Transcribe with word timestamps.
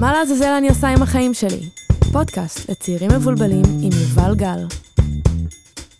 מה 0.00 0.12
לעזאזל 0.12 0.52
אני 0.58 0.68
עושה 0.68 0.88
עם 0.88 1.02
החיים 1.02 1.34
שלי? 1.34 1.68
פודקאסט 2.12 2.70
לצעירים 2.70 3.10
מבולבלים 3.10 3.62
עם 3.82 3.90
יובל 4.02 4.34
גל. 4.34 4.66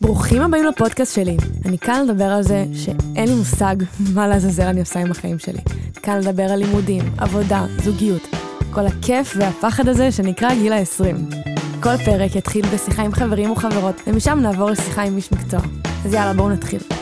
ברוכים 0.00 0.42
הבאים 0.42 0.64
לפודקאסט 0.64 1.14
שלי. 1.14 1.36
אני 1.64 1.78
כאן 1.78 2.04
לדבר 2.08 2.24
על 2.24 2.42
זה 2.42 2.64
שאין 2.74 3.28
לי 3.28 3.34
מושג 3.34 3.76
מה 4.14 4.28
לעזאזל 4.28 4.62
אני 4.62 4.80
עושה 4.80 5.00
עם 5.00 5.10
החיים 5.10 5.38
שלי. 5.38 5.60
כאן 6.02 6.18
לדבר 6.18 6.42
על 6.42 6.58
לימודים, 6.58 7.02
עבודה, 7.18 7.66
זוגיות. 7.84 8.22
כל 8.70 8.86
הכיף 8.86 9.34
והפחד 9.36 9.88
הזה 9.88 10.12
שנקרא 10.12 10.54
גיל 10.54 10.72
ה-20. 10.72 11.34
כל 11.82 11.96
פרק 12.04 12.36
יתחיל 12.36 12.66
בשיחה 12.74 13.02
עם 13.02 13.12
חברים 13.12 13.50
וחברות, 13.50 13.94
ומשם 14.06 14.38
נעבור 14.42 14.70
לשיחה 14.70 15.02
עם 15.02 15.16
איש 15.16 15.32
מקצוע. 15.32 15.60
אז 16.04 16.14
יאללה, 16.14 16.32
בואו 16.32 16.48
נתחיל. 16.48 16.99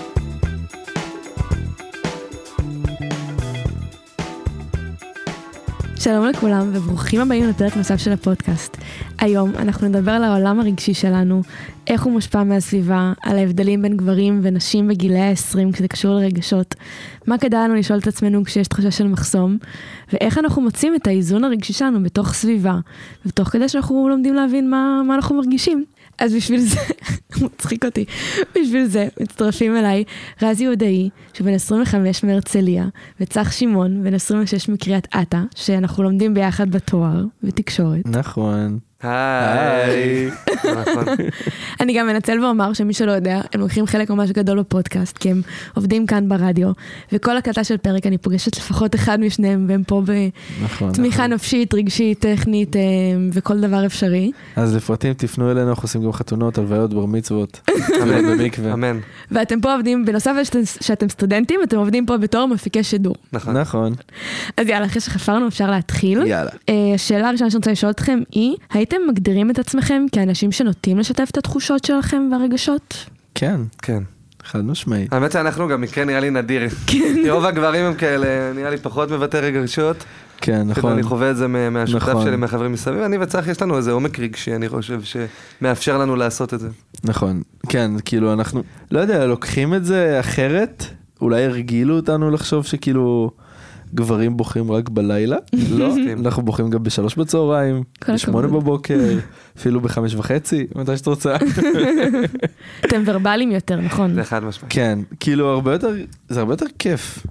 שלום 6.09 6.27
לכולם 6.27 6.71
וברוכים 6.73 7.21
הבאים 7.21 7.49
לפרק 7.49 7.77
נוסף 7.77 7.97
של 7.97 8.13
הפודקאסט. 8.13 8.77
היום 9.19 9.51
אנחנו 9.59 9.89
נדבר 9.89 10.11
על 10.11 10.25
העולם 10.25 10.61
הרגשי 10.61 10.95
שלנו, 10.95 11.43
איך 11.87 12.03
הוא 12.03 12.13
מושפע 12.13 12.45
מהסביבה, 12.45 13.13
על 13.23 13.39
ההבדלים 13.39 13.83
בין 13.83 13.97
גברים 13.97 14.41
ונשים 14.43 14.89
בגילי 14.89 15.21
ה-20 15.21 15.73
כשזה 15.73 15.89
קשור 15.89 16.15
לרגשות, 16.15 16.75
מה 17.27 17.39
כדאי 17.39 17.61
לנו 17.61 17.75
לשאול 17.75 17.99
את 17.99 18.07
עצמנו 18.07 18.45
כשיש 18.45 18.69
תחושה 18.69 18.91
של 18.91 19.07
מחסום, 19.07 19.59
ואיך 20.13 20.39
אנחנו 20.39 20.63
מוצאים 20.63 20.95
את 20.95 21.07
האיזון 21.07 21.45
הרגשי 21.45 21.73
שלנו 21.73 22.03
בתוך 22.03 22.33
סביבה, 22.33 22.79
ותוך 23.27 23.49
כדי 23.49 23.69
שאנחנו 23.69 24.09
לומדים 24.09 24.35
להבין 24.35 24.71
מה, 24.71 25.03
מה 25.07 25.15
אנחנו 25.15 25.37
מרגישים. 25.37 25.85
אז 26.19 26.35
בשביל 26.35 26.61
זה, 26.61 26.81
מצחיק 27.45 27.85
אותי, 27.85 28.05
בשביל 28.51 28.87
זה 28.87 29.09
מצטרפים 29.21 29.77
אליי 29.77 30.05
רזי 30.43 30.65
יהודאי, 30.65 31.11
שבן 31.35 31.53
25 31.53 32.25
מהרצליה, 32.25 32.85
וצח 33.21 33.53
שמעון, 33.53 34.05
בן 34.05 34.15
26 34.15 34.69
מקריית 34.69 35.09
אתא, 35.23 35.41
שאנחנו 35.55 36.03
לומדים 36.03 36.35
ביחד 36.35 36.71
בתואר, 36.71 37.25
בתקשורת. 37.43 38.07
נכון. 38.07 38.79
היי. 39.03 40.31
נכון. 40.65 41.05
אני 41.81 41.99
גם 41.99 42.09
אנצל 42.11 42.45
ואומר 42.45 42.73
שמי 42.73 42.95
שלא 42.95 43.13
יודע, 43.13 43.41
הם 43.55 43.61
לוקחים 43.61 43.87
חלק 43.87 44.11
ממש 44.11 44.31
גדול 44.31 44.59
בפודקאסט, 44.61 45.19
כי 45.19 45.31
הם 45.31 45.43
עובדים 45.75 46.07
כאן 46.07 46.29
ברדיו, 46.29 46.71
וכל 47.13 47.37
הקלטה 47.37 47.65
של 47.65 47.77
פרק 47.77 48.07
אני 48.07 48.19
פוגשת 48.19 48.57
לפחות 48.57 48.95
אחד 48.95 49.21
משניהם, 49.21 49.67
והם 49.69 49.83
פה 49.87 50.03
נכון. 50.65 50.93
בתמיכה 50.93 51.27
נפשית, 51.27 51.75
רגשית, 51.75 52.19
טכנית 52.21 52.77
אה, 52.77 52.81
וכל 53.33 53.61
דבר 53.61 53.87
אפשרי. 53.87 54.31
אז 54.57 54.77
לפרטים 54.77 55.13
תפנו 55.15 55.51
אלינו, 55.51 55.71
אנחנו 55.71 55.83
עושים 55.83 56.05
גם 56.05 56.13
חתונות, 56.13 56.59
הלוויות, 56.59 56.95
בר 56.95 57.07
מצוות. 57.07 57.61
אמן. 58.03 58.39
במקווה. 58.39 58.73
אמן. 58.73 58.99
ואתם 59.31 59.61
פה 59.61 59.73
עובדים, 59.75 60.05
בנוסף 60.05 60.33
לזה 60.41 60.61
שאתם- 60.81 61.09
סטודנטים, 61.09 61.61
אתם 61.65 61.77
עובדים 61.77 62.07
פה 62.07 62.17
בתור 62.17 62.47
מפיקי 62.47 62.83
שידור. 62.83 63.15
נכון. 63.33 63.57
נכון. 63.57 63.93
אז 64.57 64.69
יאללה, 64.69 64.87
אחרי 64.87 65.01
שחפרנו 65.01 65.49
אפשר 65.49 65.71
להתחיל. 65.71 66.23
יאללה. 66.27 66.51
אה, 66.69 66.75
השאלה 66.95 67.29
הראשונה 67.29 67.51
שאני 67.51 67.59
רוצה 67.59 67.71
לשאול 67.73 67.91
אתכם 67.91 68.19
היא, 68.31 68.55
הייתם 68.93 69.09
מגדירים 69.09 69.51
את 69.51 69.59
עצמכם 69.59 70.03
כאנשים 70.13 70.53
שנוטים 70.53 70.99
לשתף 70.99 71.29
את 71.33 71.39
התחושות 71.39 71.85
שלכם 71.85 72.29
והרגשות? 72.33 73.07
כן, 73.35 73.61
כן. 73.83 74.03
חד 74.45 74.65
משמעית. 74.65 75.13
האמת 75.13 75.33
שאנחנו 75.33 75.69
גם 75.69 75.81
מקרה 75.81 76.05
נראה 76.05 76.21
לי 76.21 76.31
נדיר. 76.31 76.69
כי 76.87 77.31
רוב 77.31 77.45
הגברים 77.45 77.85
הם 77.85 77.95
כאלה, 77.95 78.27
נראה 78.55 78.71
לי 78.71 78.77
פחות 78.77 79.11
מבטא 79.11 79.37
רגשות. 79.37 80.05
כן, 80.41 80.63
נכון. 80.69 80.93
אני 80.93 81.03
חווה 81.03 81.31
את 81.31 81.37
זה 81.37 81.49
מה- 81.49 81.71
מהשותף 81.71 82.09
נכון. 82.09 82.25
שלי, 82.27 82.37
מהחברים 82.37 82.73
מסביב. 82.73 82.99
אני 83.03 83.19
וצח 83.19 83.45
יש 83.49 83.63
לנו 83.63 83.77
איזה 83.77 83.93
עומק 83.93 84.19
רגשי, 84.19 84.55
אני 84.55 84.69
חושב, 84.69 85.01
שמאפשר 85.03 85.99
לנו 85.99 86.17
לעשות 86.17 86.55
את 86.55 86.61
זה. 86.61 86.69
נכון. 87.05 87.43
כן, 87.69 87.91
כאילו 88.05 88.33
אנחנו, 88.33 88.63
לא 88.91 89.01
יודע, 89.01 89.27
לוקחים 89.27 89.75
את 89.75 89.85
זה 89.85 90.21
אחרת? 90.21 90.85
אולי 91.21 91.45
הרגילו 91.45 91.97
אותנו 91.97 92.31
לחשוב 92.31 92.65
שכאילו 92.65 93.31
גברים 93.95 94.37
בוכים 94.37 94.73
רק 94.73 94.89
בלילה? 94.89 95.37
לא. 95.79 95.95
אנחנו 96.21 96.43
בוכים 96.43 96.71
גם 96.71 96.83
בשלוש 96.83 97.17
בצהריים, 97.17 97.83
בשמונה. 98.09 98.49
בבוקר, 98.49 99.01
אפילו 99.59 99.81
בחמש 99.81 100.15
וחצי, 100.15 100.67
מתי 100.75 100.97
שאת 100.97 101.07
רוצה. 101.07 101.37
אתם 102.85 103.03
ורבליים 103.07 103.51
יותר, 103.51 103.81
נכון? 103.81 104.15
זה 104.15 104.25
חד 104.25 104.45
משמעי. 104.45 104.71
כן, 104.71 104.99
כאילו 105.21 105.49
הרבה 105.49 105.73
יותר, 105.73 105.95
זה 106.29 106.41
הרבה 106.41 106.53
יותר 106.53 106.67
כיף. 106.79 107.27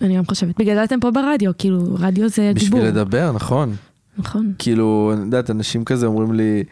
אני 0.00 0.16
גם 0.16 0.24
חושבת. 0.24 0.58
בגלל 0.58 0.74
זה 0.74 0.84
אתם 0.84 1.00
פה 1.00 1.10
ברדיו, 1.10 1.52
כאילו, 1.58 1.78
רדיו 1.98 2.28
זה 2.28 2.52
דיבור. 2.54 2.78
בשביל 2.78 2.84
לדבר, 2.92 3.32
נכון. 3.32 3.74
נכון. 4.18 4.52
כאילו, 4.58 5.10
אני 5.14 5.24
יודעת, 5.24 5.50
אנשים 5.50 5.84
כזה 5.84 6.06
אומרים 6.06 6.32
לי, 6.32 6.64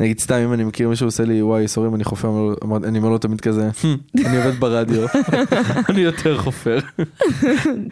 נגיד 0.00 0.20
סתם 0.20 0.34
אם 0.34 0.52
אני 0.52 0.64
מכיר 0.64 0.88
מישהו 0.88 1.06
עושה 1.06 1.24
לי, 1.24 1.42
וואי, 1.42 1.68
סורי 1.68 1.88
אם 1.88 1.94
אני 1.94 2.04
חופר, 2.04 2.54
אני 2.84 2.98
אומר 2.98 3.08
לו 3.08 3.18
תמיד 3.18 3.40
כזה, 3.40 3.70
"Hmm, 3.82 3.86
אני 4.26 4.36
עובד 4.36 4.60
ברדיו, 4.60 5.06
אני 5.88 6.00
יותר 6.00 6.38
חופר. 6.38 6.78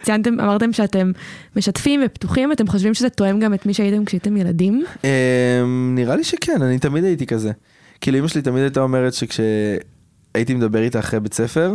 ציינתם, 0.03 0.39
אמרתם 0.39 0.73
שאתם 0.73 1.11
משתפים 1.55 2.01
ופתוחים, 2.05 2.51
אתם 2.51 2.67
חושבים 2.67 2.93
שזה 2.93 3.09
תואם 3.09 3.39
גם 3.39 3.53
את 3.53 3.65
מי 3.65 3.73
שהייתם 3.73 4.05
כשהייתם 4.05 4.37
ילדים? 4.37 4.83
אמ, 5.03 5.95
נראה 5.95 6.15
לי 6.15 6.23
שכן, 6.23 6.61
אני 6.61 6.79
תמיד 6.79 7.03
הייתי 7.03 7.25
כזה. 7.25 7.51
כאילו 8.01 8.17
אמא 8.19 8.27
שלי 8.27 8.41
תמיד 8.41 8.61
הייתה 8.63 8.79
אומרת 8.81 9.13
שכשהייתי 9.13 10.53
מדבר 10.53 10.81
איתה 10.81 10.99
אחרי 10.99 11.19
בית 11.19 11.33
ספר, 11.33 11.73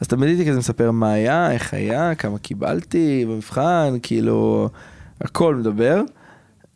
אז 0.00 0.08
תמיד 0.08 0.28
הייתי 0.28 0.46
כזה 0.50 0.58
מספר 0.58 0.90
מה 0.90 1.12
היה, 1.12 1.52
איך 1.52 1.74
היה, 1.74 2.14
כמה 2.14 2.38
קיבלתי 2.38 3.24
במבחן, 3.28 3.94
כאילו, 4.02 4.68
הכל 5.20 5.54
מדבר. 5.54 6.02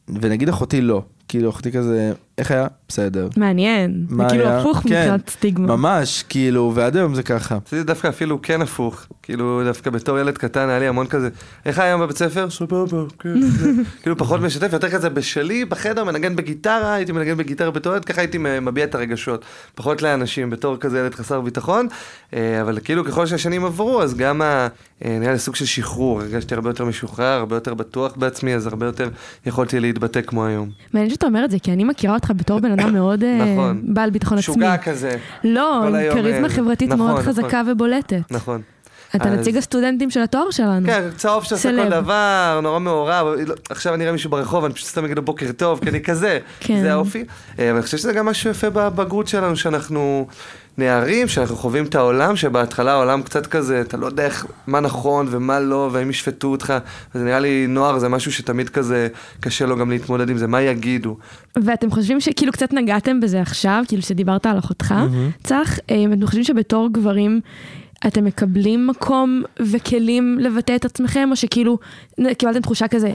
ונגיד 0.08 0.48
אחותי 0.48 0.80
לא, 0.80 1.02
כאילו 1.28 1.50
אחותי 1.50 1.72
כזה, 1.72 2.12
איך 2.38 2.50
היה? 2.50 2.66
בסדר. 2.88 3.28
מעניין. 3.36 4.06
זה 4.08 4.24
כאילו 4.28 4.44
היה? 4.44 4.60
הפוך 4.60 4.78
כן, 4.78 5.00
מבחינת 5.00 5.30
סטיגמה. 5.30 5.76
ממש, 5.76 6.24
כאילו, 6.28 6.72
ועד 6.74 6.96
היום 6.96 7.14
זה 7.14 7.22
ככה. 7.22 7.58
עשיתי 7.66 7.82
דווקא 7.82 8.08
אפילו 8.08 8.42
כן 8.42 8.62
הפוך. 8.62 9.06
כאילו, 9.22 9.62
דווקא 9.64 9.90
בתור 9.90 10.18
ילד 10.18 10.38
קטן 10.38 10.68
היה 10.68 10.78
לי 10.78 10.86
המון 10.86 11.06
כזה, 11.06 11.28
איך 11.66 11.78
היה 11.78 11.88
היום 11.88 12.00
בבית 12.00 12.16
ספר? 12.16 12.50
סבבה, 12.50 13.02
כן. 13.18 13.40
זה." 13.40 13.70
כאילו 14.02 14.18
פחות 14.18 14.40
משתף, 14.40 14.72
יותר 14.72 14.90
כזה 14.90 15.10
בשלי, 15.10 15.64
בחדר, 15.64 16.04
מנגן 16.04 16.36
בגיטרה, 16.36 16.94
הייתי 16.94 17.12
מנגן 17.12 17.36
בגיטרה 17.36 17.70
בתור 17.70 17.92
ילד, 17.92 18.04
ככה 18.04 18.20
הייתי 18.20 18.38
מביע 18.38 18.84
את 18.84 18.94
הרגשות. 18.94 19.44
פחות 19.74 20.02
לאנשים, 20.02 20.50
בתור 20.50 20.76
כזה 20.76 20.98
ילד 20.98 21.14
חסר 21.14 21.40
ביטחון. 21.40 21.88
אה, 22.34 22.60
אבל 22.62 22.78
כאילו 22.84 23.04
ככל 23.04 23.26
שהשנים 23.26 23.64
עברו, 23.64 24.02
אז 24.02 24.14
גם 24.14 24.42
ה... 24.42 24.68
אה, 25.04 25.18
נראה 25.20 25.32
לי 25.32 25.38
סוג 25.38 25.54
של 25.54 25.64
שחרור, 25.64 26.20
הרגשתי 26.20 26.54
הרבה 26.54 26.70
יותר 26.70 26.84
משוחרר, 26.84 27.38
הרבה 27.38 27.56
יותר 27.56 27.74
בטוח 27.74 28.16
בעצמי, 28.16 28.54
אז 28.54 28.66
הרבה 28.66 28.86
יותר 28.86 29.08
יכולתי 29.46 29.80
להתבטא 29.80 30.20
כמו 30.22 30.46
היום. 30.46 30.70
מעניין 30.92 31.10
שאתה 31.10 31.26
אומר 31.26 31.44
את 31.44 31.50
זה, 31.50 31.58
כי 31.58 31.72
אני 31.72 31.84
מכירה 31.84 32.16
אותך 32.24 32.40
בתור 32.40 32.60
בן 32.60 32.70
אדם 32.72 32.92
מאוד 32.92 33.24
אה, 33.24 33.38
נכון. 33.54 33.80
בעל 33.94 34.10
ביטחון 34.10 34.38
עצמי. 34.38 34.52
משוגע 34.52 34.76
כזה. 34.76 35.16
לא, 35.44 35.84
עם 35.86 35.92
כריזמה 36.12 36.44
אה, 36.44 36.48
חברתית 36.48 36.88
נכון, 36.88 37.06
מאוד 37.06 37.20
נכון. 37.20 37.22
חזקה 37.32 37.62
ובולטת. 37.66 38.20
נכון. 38.30 38.60
אתה 39.16 39.28
אז- 39.28 39.38
נציג 39.38 39.56
הסטודנטים 39.56 40.10
של 40.10 40.20
התואר 40.22 40.50
שלנו. 40.50 40.86
כן, 40.86 41.02
צהוב 41.16 41.44
שעושה. 41.44 41.70
כל 41.84 41.88
דבר, 41.90 42.60
נורא 42.62 42.78
מעורב, 42.80 43.26
לא, 43.46 43.54
עכשיו 43.70 43.94
אני 43.94 44.02
אראה 44.04 44.12
מישהו 44.12 44.30
ברחוב, 44.30 44.64
אני 44.64 44.74
פשוט 44.74 44.88
סתם 44.88 45.04
אגיד 45.04 45.16
לו 45.16 45.22
בוקר 45.24 45.52
טוב, 45.52 45.80
כי 45.82 45.90
אני 45.90 46.02
כזה, 46.02 46.38
כן. 46.60 46.80
זה 46.82 46.92
האופי. 46.92 47.24
אה, 47.58 47.64
אבל 47.66 47.74
אני 47.76 47.82
חושב 47.82 47.96
שזה 47.96 48.12
גם 48.12 48.26
משהו 48.26 48.50
יפה 48.50 48.70
בבגרות 48.70 49.28
שלנו, 49.28 49.56
שאנחנו 49.56 50.26
נערים, 50.78 51.28
שאנחנו 51.28 51.56
חווים 51.56 51.84
את 51.84 51.94
העולם, 51.94 52.36
שבהתחלה 52.36 52.92
העולם 52.92 53.22
קצת 53.22 53.46
כזה, 53.46 53.80
אתה 53.80 53.96
לא 53.96 54.06
יודע 54.06 54.24
איך, 54.24 54.46
מה 54.66 54.80
נכון 54.80 55.26
ומה 55.30 55.60
לא, 55.60 55.90
והאם 55.92 56.10
ישפטו 56.10 56.48
אותך, 56.48 56.74
וזה 57.14 57.24
נראה 57.24 57.40
לי 57.40 57.66
נוער 57.66 57.98
זה 57.98 58.08
משהו 58.08 58.32
שתמיד 58.32 58.68
כזה 58.68 59.08
קשה 59.40 59.66
לו 59.66 59.76
גם 59.76 59.90
להתמודד 59.90 60.30
עם 60.30 60.38
זה, 60.38 60.46
מה 60.46 60.62
יגידו. 60.62 61.16
ואתם 61.56 61.90
חושבים 61.90 62.20
שכאילו 62.20 62.52
קצת 62.52 62.72
נגעתם 62.72 63.20
בזה 63.20 63.40
עכשיו, 63.40 63.84
כאילו 63.88 64.02
שדיברת 64.02 64.46
על 64.46 64.58
אחותך, 64.58 64.94
צח, 65.44 65.78
אה, 65.90 66.04
אתם 66.12 66.26
חושבים 66.26 66.44
שבתור 66.44 66.88
גברים 66.92 67.40
אתם 68.06 68.24
מקבלים 68.24 68.86
מקום 68.86 69.42
וכלים 69.60 70.38
לבטא 70.40 70.76
את 70.76 70.84
עצמכם, 70.84 71.28
או 71.30 71.36
שכאילו 71.36 71.78
קיבלתם 72.38 72.60
תחושה 72.60 72.88
כזה, 72.88 73.12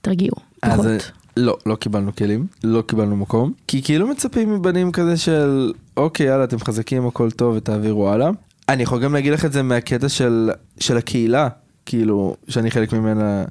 תרגיעו, 0.00 0.36
אז, 0.62 0.72
פחות. 0.72 1.21
לא, 1.36 1.58
לא 1.66 1.74
קיבלנו 1.74 2.16
כלים, 2.16 2.46
לא 2.64 2.82
קיבלנו 2.82 3.16
מקום, 3.16 3.52
כי 3.66 3.82
כאילו 3.82 4.06
מצפים 4.06 4.54
מבנים 4.54 4.92
כזה 4.92 5.16
של, 5.16 5.72
אוקיי, 5.96 6.26
יאללה, 6.26 6.44
אתם 6.44 6.58
חזקים, 6.58 7.06
הכל 7.06 7.30
טוב 7.30 7.54
ותעבירו 7.56 8.08
הלאה. 8.08 8.30
אני 8.68 8.82
יכול 8.82 9.02
גם 9.02 9.12
להגיד 9.12 9.32
לך 9.32 9.44
את 9.44 9.52
זה 9.52 9.62
מהקטע 9.62 10.08
של, 10.08 10.50
של 10.80 10.96
הקהילה, 10.96 11.48
כאילו, 11.86 12.36
שאני 12.48 12.70
חלק 12.70 12.92
ממנה, 12.92 13.44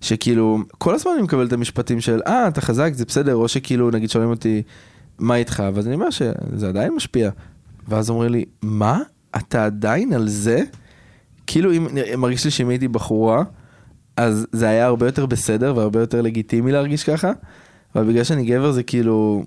שכאילו, 0.00 0.58
כל 0.78 0.94
הזמן 0.94 1.12
אני 1.14 1.22
מקבל 1.22 1.46
את 1.46 1.52
המשפטים 1.52 2.00
של, 2.00 2.20
אה, 2.26 2.48
אתה 2.48 2.60
חזק, 2.60 2.90
זה 2.94 3.04
בסדר, 3.04 3.34
או 3.34 3.48
שכאילו, 3.48 3.90
נגיד, 3.90 4.10
שואלים 4.10 4.30
אותי, 4.30 4.62
מה 5.18 5.36
איתך? 5.36 5.62
ואז 5.74 5.86
אני 5.86 5.94
אומר 5.94 6.10
שזה 6.10 6.68
עדיין 6.68 6.94
משפיע. 6.94 7.30
ואז 7.88 8.10
אומרים 8.10 8.32
לי, 8.32 8.44
מה? 8.62 9.00
אתה 9.36 9.64
עדיין 9.64 10.12
על 10.12 10.28
זה? 10.28 10.62
כאילו, 11.46 11.72
אם, 11.72 11.86
מרגיש 12.18 12.44
לי 12.44 12.50
שאם 12.50 12.68
הייתי 12.68 12.88
בחורה, 12.88 13.42
אז 14.16 14.46
זה 14.52 14.68
היה 14.68 14.86
הרבה 14.86 15.06
יותר 15.06 15.26
בסדר 15.26 15.76
והרבה 15.76 16.00
יותר 16.00 16.22
לגיטימי 16.22 16.72
להרגיש 16.72 17.04
ככה, 17.04 17.32
אבל 17.94 18.04
בגלל 18.04 18.24
שאני 18.24 18.44
גבר 18.44 18.72
זה 18.72 18.82
כאילו, 18.82 19.44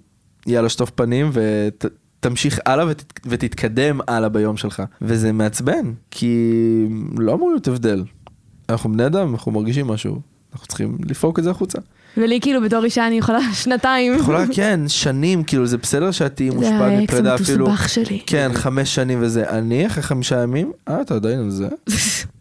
יאללה 0.47 0.69
שטוף 0.69 0.89
פנים 0.89 1.31
ותמשיך 1.33 2.59
הלאה 2.65 2.85
ות, 2.89 3.19
ותתקדם 3.25 3.99
הלאה 4.07 4.29
ביום 4.29 4.57
שלך. 4.57 4.83
וזה 5.01 5.31
מעצבן, 5.31 5.93
כי 6.11 6.35
לא 7.17 7.33
אמור 7.33 7.49
להיות 7.49 7.67
הבדל. 7.67 8.03
אנחנו 8.69 8.91
בני 8.91 9.05
אדם, 9.05 9.33
אנחנו 9.33 9.51
מרגישים 9.51 9.87
משהו, 9.87 10.21
אנחנו 10.53 10.67
צריכים 10.67 10.97
לפרוק 11.05 11.39
את 11.39 11.43
זה 11.43 11.51
החוצה. 11.51 11.79
ולי 12.17 12.39
כאילו 12.41 12.61
בתור 12.61 12.83
אישה 12.83 13.07
אני 13.07 13.17
יכולה 13.17 13.39
שנתיים. 13.63 14.15
יכולה, 14.15 14.45
כן, 14.55 14.79
שנים, 14.87 15.43
כאילו 15.43 15.65
זה 15.65 15.77
בסדר 15.77 16.11
שאת 16.11 16.35
תהיי 16.35 16.51
זה 16.51 16.55
מושפעת 16.57 16.81
האקס 16.81 17.03
מפרידה 17.13 17.35
אפילו. 17.35 17.67
המתוסבך 17.67 17.89
שלי. 17.89 18.21
כן, 18.25 18.51
חמש 18.53 18.95
שנים 18.95 19.19
וזה. 19.21 19.49
אני 19.49 19.87
אחרי 19.87 20.03
חמישה 20.03 20.43
ימים, 20.43 20.71
אה, 20.87 21.01
אתה 21.01 21.15
עדיין 21.15 21.39
על 21.39 21.49
זה? 21.49 21.67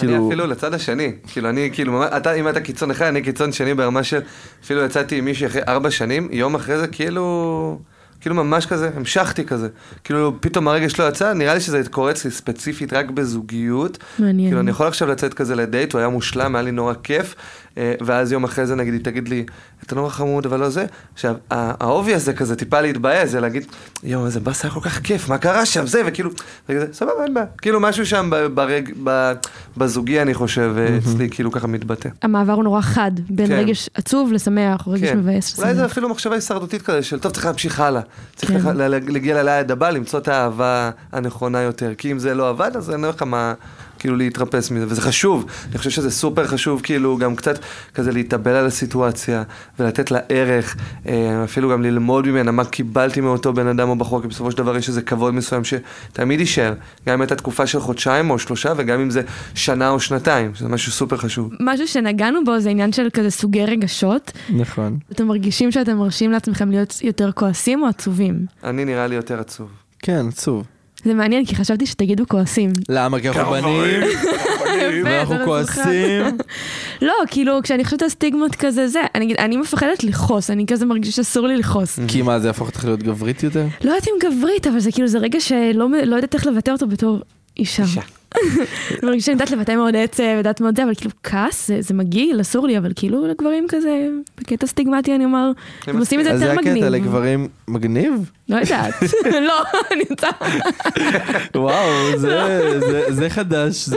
כאילו, 0.00 0.28
אפילו 0.28 0.46
לצד 0.46 0.74
השני, 0.74 1.12
כאילו 1.26 1.48
אני, 1.48 1.70
כאילו, 1.72 2.06
אתה, 2.16 2.32
אם 2.34 2.48
אתה 2.48 2.60
קיצון 2.60 2.90
אחד, 2.90 3.06
אני 3.06 3.22
קיצון 3.22 3.52
שני 3.52 3.74
ברמה 3.74 4.02
של, 4.02 4.20
אפילו 4.64 4.84
יצאתי 4.84 5.18
עם 5.18 5.24
מישהי 5.24 5.46
אחרי 5.46 5.62
ארבע 5.68 5.90
שנים, 5.90 6.28
יום 6.32 6.54
אחרי 6.54 6.78
זה 6.78 6.86
כאילו, 6.86 7.78
כאילו 8.20 8.34
ממש 8.34 8.66
כזה, 8.66 8.90
המשכתי 8.94 9.44
כזה. 9.44 9.68
כאילו, 10.04 10.34
פתאום 10.40 10.68
הרגש 10.68 11.00
לא 11.00 11.08
יצא, 11.08 11.32
נראה 11.32 11.54
לי 11.54 11.60
שזה 11.60 11.82
קורה 11.90 12.10
אצלי 12.10 12.30
ספציפית 12.30 12.92
רק 12.92 13.10
בזוגיות. 13.10 13.98
מעניין. 14.18 14.48
כאילו, 14.48 14.60
אני 14.60 14.70
יכול 14.70 14.86
עכשיו 14.86 15.08
לצאת 15.08 15.34
כזה 15.34 15.54
לדייט, 15.54 15.92
הוא 15.92 15.98
היה 15.98 16.08
מושלם, 16.08 16.54
היה 16.56 16.62
לי 16.62 16.72
נורא 16.72 16.94
כיף, 17.02 17.34
ואז 18.00 18.32
יום 18.32 18.44
אחרי 18.44 18.66
זה 18.66 18.74
נגיד, 18.74 18.92
היא 18.94 19.04
תגיד 19.04 19.28
לי, 19.28 19.44
אתה 19.86 19.94
נורא 19.94 20.08
חמוד, 20.10 20.46
אבל 20.46 20.60
לא 20.60 20.68
זה. 20.68 20.84
עכשיו, 21.14 21.34
ה- 21.50 21.84
האובי 21.84 22.14
הזה 22.14 22.32
כזה, 22.32 22.56
טיפה 22.56 22.80
להתבאס, 22.80 23.30
זה 23.30 23.40
להגיד, 23.40 23.64
יואו, 24.02 24.26
איזה 24.26 24.40
באסה, 24.40 24.68
היה 24.68 24.74
כל 24.74 24.80
כך 24.80 25.00
כיף, 25.00 25.28
מה 25.28 25.38
קרה 25.38 25.66
שם, 25.66 25.86
זה, 25.86 26.02
וכאילו, 26.06 26.30
וכזה, 26.68 26.86
סבבה, 26.92 27.24
אין 27.24 27.34
בעיה. 27.34 27.46
כאילו, 27.62 27.80
משהו 27.80 28.06
שם 28.06 28.30
ברג, 28.54 28.90
בזוגי, 29.76 30.22
אני 30.22 30.34
חושב, 30.34 30.74
אה, 30.78 30.98
אצלי, 30.98 31.28
כאילו, 31.30 31.52
ככה 31.52 31.66
מתבטא. 31.66 32.08
המעבר 32.22 32.52
הוא 32.52 32.64
נורא 32.64 32.80
חד, 32.80 33.10
בין 33.30 33.46
כן. 33.46 33.52
רגש 33.52 33.90
עצוב 33.94 34.32
לשמח, 34.32 34.86
או 34.86 34.92
רגש 34.92 35.08
כן. 35.08 35.18
מבאס 35.18 35.58
אולי 35.58 35.74
זה. 35.74 35.84
אפילו 35.84 36.08
מחשבה 36.08 36.34
הישרדותית 36.34 36.82
כזה, 36.82 37.02
של 37.02 37.18
טוב, 37.18 37.32
צריך 37.32 37.46
להמשיך 37.46 37.80
הלאה. 37.80 38.00
צריך 38.36 38.52
כן. 38.52 38.76
להגיע 39.08 39.42
לליד 39.42 39.70
הבא, 39.70 39.90
למצוא 39.90 40.18
את 40.18 40.28
האהבה 40.28 40.90
הנכונה 41.12 41.60
יותר. 41.60 41.92
כי 41.98 42.12
אם 42.12 42.18
זה 42.18 42.34
לא 42.34 42.48
עבד, 42.48 42.70
אז 42.76 42.90
אין 42.90 43.04
לך 43.04 43.22
מה, 43.22 43.54
כאילו, 44.00 44.16
להתרפס 44.16 44.70
מזה. 44.70 44.86
וזה 44.88 45.00
חשוב, 45.00 45.46
אני 45.70 45.78
חושב 45.78 45.90
שזה 45.90 46.10
סופר 46.10 46.46
חשוב, 46.46 46.80
כאילו, 46.82 47.16
גם 47.16 47.36
קצת 47.36 47.58
כזה 47.94 48.12
להתאבל 48.12 48.50
על 48.50 48.66
הסיטואציה, 48.66 49.42
ולתת 49.78 50.10
לה 50.10 50.18
ערך, 50.28 50.76
אה, 51.06 51.44
אפילו 51.44 51.70
גם 51.70 51.82
ללמוד 51.82 52.28
ממנה 52.28 52.50
מה 52.50 52.64
קיבלתי 52.64 53.20
מאותו 53.20 53.52
בן 53.52 53.66
אדם 53.66 53.88
או 53.88 53.96
בחור, 53.96 54.22
כי 54.22 54.28
בסופו 54.28 54.50
של 54.50 54.58
דבר 54.58 54.76
יש 54.76 54.88
איזה 54.88 55.02
כבוד 55.02 55.34
מסוים 55.34 55.62
שתמיד 55.64 56.40
יישאר. 56.40 56.74
גם 57.06 57.14
אם 57.14 57.20
הייתה 57.20 57.36
תקופה 57.36 57.66
של 57.66 57.80
חודשיים 57.80 58.30
או 58.30 58.38
שלושה, 58.38 58.72
וגם 58.76 59.00
אם 59.00 59.10
זה 59.10 59.22
שנה 59.54 59.90
או 59.90 60.00
שנתיים, 60.00 60.54
שזה 60.54 60.68
משהו 60.68 60.92
סופר 60.92 61.16
חשוב. 61.16 61.50
משהו 61.60 61.88
שנגענו 61.88 62.44
בו 62.44 62.60
זה 62.60 62.70
עניין 62.70 62.92
של 62.92 63.08
כזה 63.12 63.30
סוגי 63.30 63.64
רגשות. 63.64 64.32
נכון. 64.56 64.98
אתם 65.12 65.26
מרגישים 65.26 65.72
שאתם 65.72 65.96
מרשים 65.96 66.32
לעצמכם 66.32 66.70
להיות 66.70 66.98
יותר 67.02 67.32
כועסים 67.32 67.82
או 67.82 67.88
עצובים? 67.88 68.46
אני 68.64 68.84
נראה 68.84 69.06
לי 69.06 69.14
יותר 69.14 69.40
עצוב. 69.40 69.68
כן, 69.98 70.26
עצוב. 70.28 70.64
זה 71.04 71.14
מעניין, 71.14 71.44
כי 71.44 71.54
חשבתי 71.54 71.86
שתגידו 71.86 72.24
כועסים. 72.28 72.70
למה? 72.88 73.20
כי 73.20 73.28
אנחנו 73.28 73.50
בנים, 73.52 74.00
ואנחנו 75.04 75.38
זה 75.38 75.44
כועסים. 75.44 76.22
לא, 77.02 77.14
כאילו, 77.26 77.60
כשאני 77.62 77.84
חושבת 77.84 78.02
על 78.02 78.08
סטיגמות 78.08 78.54
כזה, 78.54 78.88
זה, 78.88 79.00
אני 79.14 79.24
אגיד, 79.24 79.36
אני 79.36 79.56
מפחדת 79.56 80.04
לכעוס, 80.04 80.50
אני 80.50 80.66
כזה 80.66 80.86
מרגישה 80.86 81.12
שאסור 81.12 81.46
לי 81.46 81.56
לכעוס. 81.56 81.98
כי 82.08 82.22
מה, 82.22 82.40
זה 82.40 82.48
יהפוך 82.48 82.68
אותך 82.68 82.84
להיות 82.84 83.02
גברית 83.02 83.42
יותר? 83.42 83.66
לא 83.84 83.90
יודעת 83.90 84.08
אם 84.08 84.30
גברית, 84.30 84.66
אבל 84.66 84.80
זה 84.80 84.92
כאילו, 84.92 85.08
זה 85.08 85.18
רגע 85.18 85.40
שלא 85.40 85.88
לא 86.04 86.16
יודעת 86.16 86.34
איך 86.34 86.46
לבטא 86.46 86.70
אותו 86.70 86.86
בתור 86.86 87.18
אישה. 87.56 87.82
אישה. 87.82 88.00
אני 88.36 88.46
מרגישה 89.02 89.26
שאני 89.26 89.32
יודעת 89.34 89.50
לבטא 89.50 89.72
מאוד 89.76 89.96
עצב, 89.96 90.22
יודעת 90.38 90.60
מאוד 90.60 90.76
זה, 90.76 90.84
אבל 90.84 90.94
כאילו 90.94 91.10
כעס, 91.22 91.66
זה, 91.68 91.76
זה 91.80 91.94
מגעיל, 91.94 92.40
אסור 92.40 92.66
לי, 92.66 92.78
אבל 92.78 92.92
כאילו 92.96 93.26
לגברים 93.26 93.66
כזה, 93.68 94.08
בקטע 94.40 94.66
סטיגמטי 94.66 95.14
אני 95.14 95.24
אומר, 95.24 95.50
הם 95.86 95.98
עושים 95.98 96.20
את 96.20 96.24
זה 96.24 96.30
אז 96.32 96.42
יותר 96.42 96.54
זה 96.54 96.58
מגניב. 96.60 96.76
הקטע 96.76 96.88
לגברים 96.88 97.48
מגניב? 97.68 98.12
לא 98.48 98.56
יודעת, 98.56 98.94
לא, 99.48 99.62
אני 99.92 100.04
רוצה... 100.10 100.28
וואו, 101.54 102.18
זה- 102.18 102.80
זה- 102.80 103.04
זה 103.08 103.30
חדש. 103.30 103.88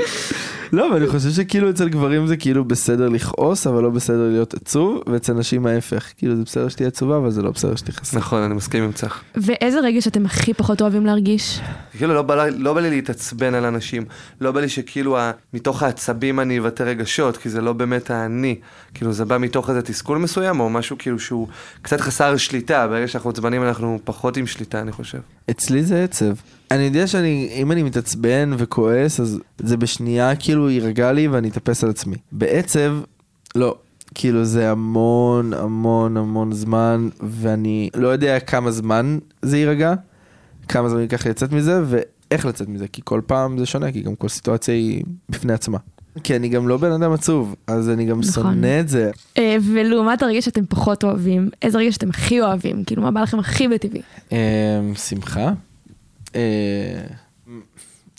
לא, 0.73 0.87
אבל 0.89 0.97
אני 0.97 1.07
חושב 1.07 1.29
שכאילו 1.29 1.69
אצל 1.69 1.89
גברים 1.89 2.27
זה 2.27 2.37
כאילו 2.37 2.65
בסדר 2.65 3.09
לכעוס, 3.09 3.67
אבל 3.67 3.83
לא 3.83 3.89
בסדר 3.89 4.29
להיות 4.29 4.53
עצוב, 4.53 5.01
ואצל 5.07 5.33
נשים 5.33 5.65
ההפך. 5.65 6.11
כאילו 6.17 6.35
זה 6.35 6.43
בסדר 6.43 6.69
שתהיה 6.69 6.87
עצובה, 6.87 7.17
אבל 7.17 7.31
זה 7.31 7.41
לא 7.41 7.51
בסדר 7.51 7.75
שתכעס. 7.75 8.13
נכון, 8.13 8.41
אני 8.41 8.53
מסכים 8.53 8.83
עם 8.83 8.91
צח. 8.91 9.23
ואיזה 9.35 9.79
רגש 9.79 10.07
אתם 10.07 10.25
הכי 10.25 10.53
פחות 10.53 10.81
אוהבים 10.81 11.05
להרגיש? 11.05 11.59
כאילו 11.97 12.13
לא 12.13 12.21
בא, 12.21 12.45
לי- 12.45 12.57
לא 12.57 12.73
בא 12.73 12.81
לי 12.81 12.89
להתעצבן 12.89 13.53
על 13.53 13.65
אנשים, 13.65 14.05
לא 14.41 14.51
בא 14.51 14.61
לי 14.61 14.69
שכאילו 14.69 15.17
מתוך 15.53 15.83
העצבים 15.83 16.39
אני 16.39 16.59
אבטא 16.59 16.83
רגשות, 16.83 17.37
כי 17.37 17.49
זה 17.49 17.61
לא 17.61 17.73
באמת 17.73 18.11
האני. 18.11 18.55
כאילו 18.93 19.13
זה 19.13 19.25
בא 19.25 19.37
מתוך 19.37 19.69
איזה 19.69 19.81
תסכול 19.81 20.17
מסוים, 20.17 20.59
או 20.59 20.69
משהו 20.69 20.97
כאילו 20.99 21.19
שהוא 21.19 21.47
קצת 21.81 22.01
חסר 22.01 22.37
שליטה, 22.37 22.87
ברגע 22.87 23.07
שאנחנו 23.07 23.29
עצבנים 23.29 23.63
אנחנו 23.63 23.99
פחות 24.03 24.37
עם 24.37 24.47
שליטה, 24.47 24.81
אני 24.81 24.91
חושב. 24.91 25.19
אצלי 25.49 25.83
זה 25.83 26.03
עצב. 26.03 26.33
אני 26.73 26.83
יודע 26.83 27.07
שאני, 27.07 27.49
אם 27.55 27.71
אני 27.71 27.83
מתעצבן 27.83 28.51
וכועס, 28.57 29.19
אז 29.19 29.39
זה 29.59 29.77
בשנייה 29.77 30.35
כאילו 30.35 30.69
יירגע 30.69 31.11
לי 31.11 31.27
ואני 31.27 31.49
אתאפס 31.49 31.83
על 31.83 31.89
עצמי. 31.89 32.15
בעצב, 32.31 32.97
לא. 33.55 33.75
כאילו 34.15 34.45
זה 34.45 34.71
המון 34.71 35.53
המון 35.53 36.17
המון 36.17 36.51
זמן, 36.51 37.09
ואני 37.21 37.89
לא 37.95 38.07
יודע 38.07 38.39
כמה 38.39 38.71
זמן 38.71 39.17
זה 39.41 39.57
יירגע, 39.57 39.93
כמה 40.67 40.89
זמן 40.89 41.01
ייקח 41.01 41.25
לי 41.25 41.31
לצאת 41.31 41.51
מזה, 41.51 41.81
ואיך 41.85 42.45
לצאת 42.45 42.69
מזה, 42.69 42.87
כי 42.87 43.01
כל 43.03 43.21
פעם 43.25 43.57
זה 43.57 43.65
שונה, 43.65 43.91
כי 43.91 44.01
גם 44.01 44.15
כל 44.15 44.27
סיטואציה 44.27 44.73
היא 44.73 45.03
בפני 45.29 45.53
עצמה. 45.53 45.77
כי 46.23 46.35
אני 46.35 46.49
גם 46.49 46.67
לא 46.67 46.77
בן 46.77 46.91
אדם 46.91 47.11
עצוב, 47.11 47.55
אז 47.67 47.89
אני 47.89 48.05
גם 48.05 48.19
נכון. 48.19 48.33
שונא 48.33 48.79
את 48.79 48.89
זה. 48.89 49.11
אה, 49.37 49.57
ולעומת 49.73 50.23
הרגש 50.23 50.45
שאתם 50.45 50.65
פחות 50.65 51.03
אוהבים, 51.03 51.49
איזה 51.61 51.77
רגש 51.77 51.97
אתם 51.97 52.09
הכי 52.09 52.41
אוהבים? 52.41 52.83
כאילו, 52.83 53.01
מה 53.01 53.11
בא 53.11 53.21
לכם 53.21 53.39
הכי 53.39 53.67
בטבעי? 53.67 54.01
אמ, 54.31 54.37
שמחה. 54.95 55.53
אה, 56.35 57.05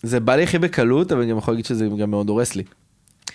זה 0.03 0.21
בא 0.21 0.37
לי 0.37 0.43
הכי 0.43 0.59
בקלות, 0.59 1.13
אבל 1.13 1.21
אני 1.23 1.31
גם 1.31 1.39
יכול 1.39 1.55
להגיד 1.55 1.65
שזה 1.65 1.89
גם 1.99 2.11
מאוד 2.11 2.29
הורס 2.29 2.55
לי. 2.55 2.63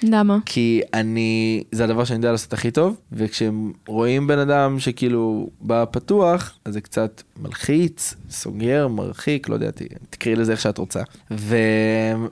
למה? 0.04 0.38
כי 0.46 0.82
אני, 0.94 1.64
זה 1.72 1.84
הדבר 1.84 2.04
שאני 2.04 2.18
יודע 2.18 2.32
לעשות 2.32 2.54
הכי 2.54 2.72
טוב, 2.72 2.98
וכשהם 3.12 3.72
רואים 3.88 4.28
בן 4.28 4.40
אדם 4.40 4.80
שכאילו 4.80 5.50
בא 5.62 5.86
פתוח, 5.92 6.58
אז 6.66 6.74
זה 6.74 6.82
קצת 6.82 7.22
מלחיץ, 7.42 8.14
סוגר, 8.30 8.88
מרחיק, 8.88 9.50
לא 9.50 9.54
יודע, 9.54 9.72
ת- 9.72 9.82
תקראי 10.10 10.36
לזה 10.36 10.52
איך 10.52 10.62
שאת 10.62 10.78
רוצה. 10.78 11.02
ו... 11.32 11.56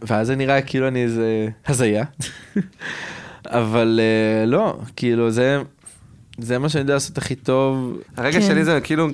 ואז 0.02 0.28
זה 0.28 0.36
נראה 0.36 0.62
כאילו 0.62 0.88
אני 0.88 1.04
איזה 1.04 1.48
הזיה. 1.68 2.04
אבל 3.46 4.00
אה, 4.04 4.46
לא, 4.46 4.80
כאילו 4.96 5.32
זה, 5.32 5.62
זה 6.38 6.58
מה 6.60 6.70
שאני 6.70 6.82
יודע 6.82 6.94
לעשות 6.94 7.18
הכי 7.18 7.36
טוב. 7.36 7.98
הרגע 8.18 8.40
כן. 8.40 8.48
שלי 8.48 8.64
זה 8.66 8.80
כאילו, 8.84 9.08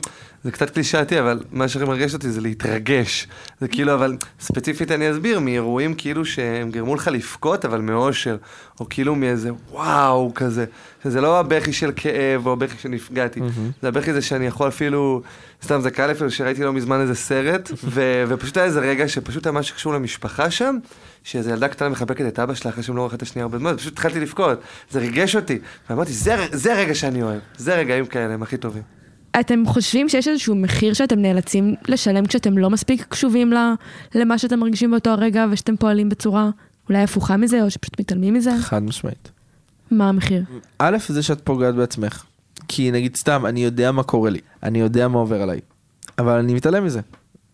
זה 0.44 0.51
קצת 0.51 0.69
קלישאתי, 0.69 1.19
אבל 1.19 1.40
מה 1.51 1.68
שהכי 1.68 1.86
מרגש 1.86 2.13
אותי 2.13 2.31
זה 2.31 2.42
להתרגש. 2.42 3.28
זה 3.62 3.68
כאילו, 3.68 3.94
אבל 3.94 4.18
ספציפית 4.40 4.92
אני 4.92 5.12
אסביר, 5.12 5.40
מאירועים 5.40 5.94
כאילו 5.94 6.25
שהם 6.25 6.72
גרמו 6.72 6.95
לך 6.95 7.07
לבכות, 7.07 7.66
אבל 7.66 7.81
מאושר, 7.81 8.38
או 8.80 8.90
כאילו 8.90 9.16
מאיזה 9.16 9.50
וואו 9.72 10.31
כזה. 10.36 10.66
שזה 11.04 11.22
לא 11.22 11.40
הבכי 11.40 11.74
של 11.74 11.92
כאב, 11.95 12.48
או 12.48 12.54
הבכי 12.54 12.78
שנפגעתי, 12.78 13.40
זה 13.81 13.88
הבכי 13.88 14.12
הזה 14.12 14.22
שאני 14.22 14.45
יכול 14.48 14.68
אפילו, 14.68 15.22
סתם 15.63 15.81
זה 15.81 15.92
קל 15.92 16.12
אפילו 16.12 16.31
שראיתי 16.31 16.63
לא 16.63 16.74
מזמן 16.74 17.01
איזה 17.01 17.16
סרט, 17.16 17.72
ו- 17.84 18.24
ופשוט 18.28 18.57
היה 18.57 18.66
איזה 18.66 18.80
רגע 18.80 19.07
שפשוט 19.07 19.46
היה 19.46 19.54
משהו 19.54 19.75
שקשור 19.75 19.94
למשפחה 19.94 20.51
שם, 20.51 20.78
שאיזו 21.24 21.50
ילדה 21.50 21.68
קטנה 21.68 21.89
מחבקת 21.89 22.28
את 22.28 22.39
אבא 22.39 22.54
שלה 22.54 22.72
אחרי 22.72 22.84
שהם 22.84 22.96
לא 22.96 23.01
ראו 23.01 23.13
את 23.13 23.22
השנייה 23.22 23.44
הרבה 23.44 23.57
זמן, 23.57 23.78
פשוט 23.78 23.94
התחלתי 23.94 24.19
לבכות, 24.19 24.62
זה 24.92 25.00
ריגש 25.00 25.36
אותי, 25.36 25.60
ואמרתי, 25.89 26.13
זה, 26.13 26.36
זה 26.51 26.74
הרגע 26.74 26.96
שאני 26.96 27.24
אוהב, 27.24 27.39
זה 27.57 27.75
רגעים 27.75 28.06
כאלה, 28.06 28.34
הם 28.34 28.44
הכי 28.44 28.57
טובים. 28.57 29.02
אתם 29.39 29.63
חושבים 29.65 30.10
שיש 30.10 30.27
איזשהו 30.27 30.55
מחיר 30.55 30.93
שאתם 30.93 31.19
נאלצים 31.19 31.75
לשלם 31.88 32.25
כשאתם 32.25 32.58
לא 32.58 32.69
מספיק 32.69 33.05
קשובים 33.10 33.53
ל- 33.53 33.74
למה 34.15 34.38
שאתם 34.38 34.60
מרגישים 34.60 34.91
באותו 34.91 35.10
הרגע 35.10 35.46
ושאתם 35.51 35.77
פועלים 35.77 36.10
בצורה 36.10 36.50
אולי 36.89 37.03
הפוכה 37.03 37.38
מזה 37.38 37.63
או 37.63 37.72
שפשוט 37.72 38.00
מתעלמים 38.00 38.34
מזה? 38.34 38.51
חד 38.62 38.84
משמעית. 38.84 39.31
מה 39.91 40.10
המחיר? 40.10 40.43
א', 40.79 40.98
זה 41.08 41.24
שאת 41.24 41.41
פוגעת 41.43 41.75
בעצמך. 41.75 42.24
כי 42.67 42.91
נגיד 42.91 43.15
סתם, 43.15 43.46
אני 43.46 43.63
יודע 43.63 43.91
מה 43.91 44.03
קורה 44.03 44.29
לי, 44.29 44.39
אני 44.63 44.79
יודע 44.79 45.08
מה 45.08 45.19
עובר 45.19 45.41
עליי, 45.41 45.60
אבל 46.19 46.38
אני 46.38 46.53
מתעלם 46.53 46.86
מזה. 46.86 47.00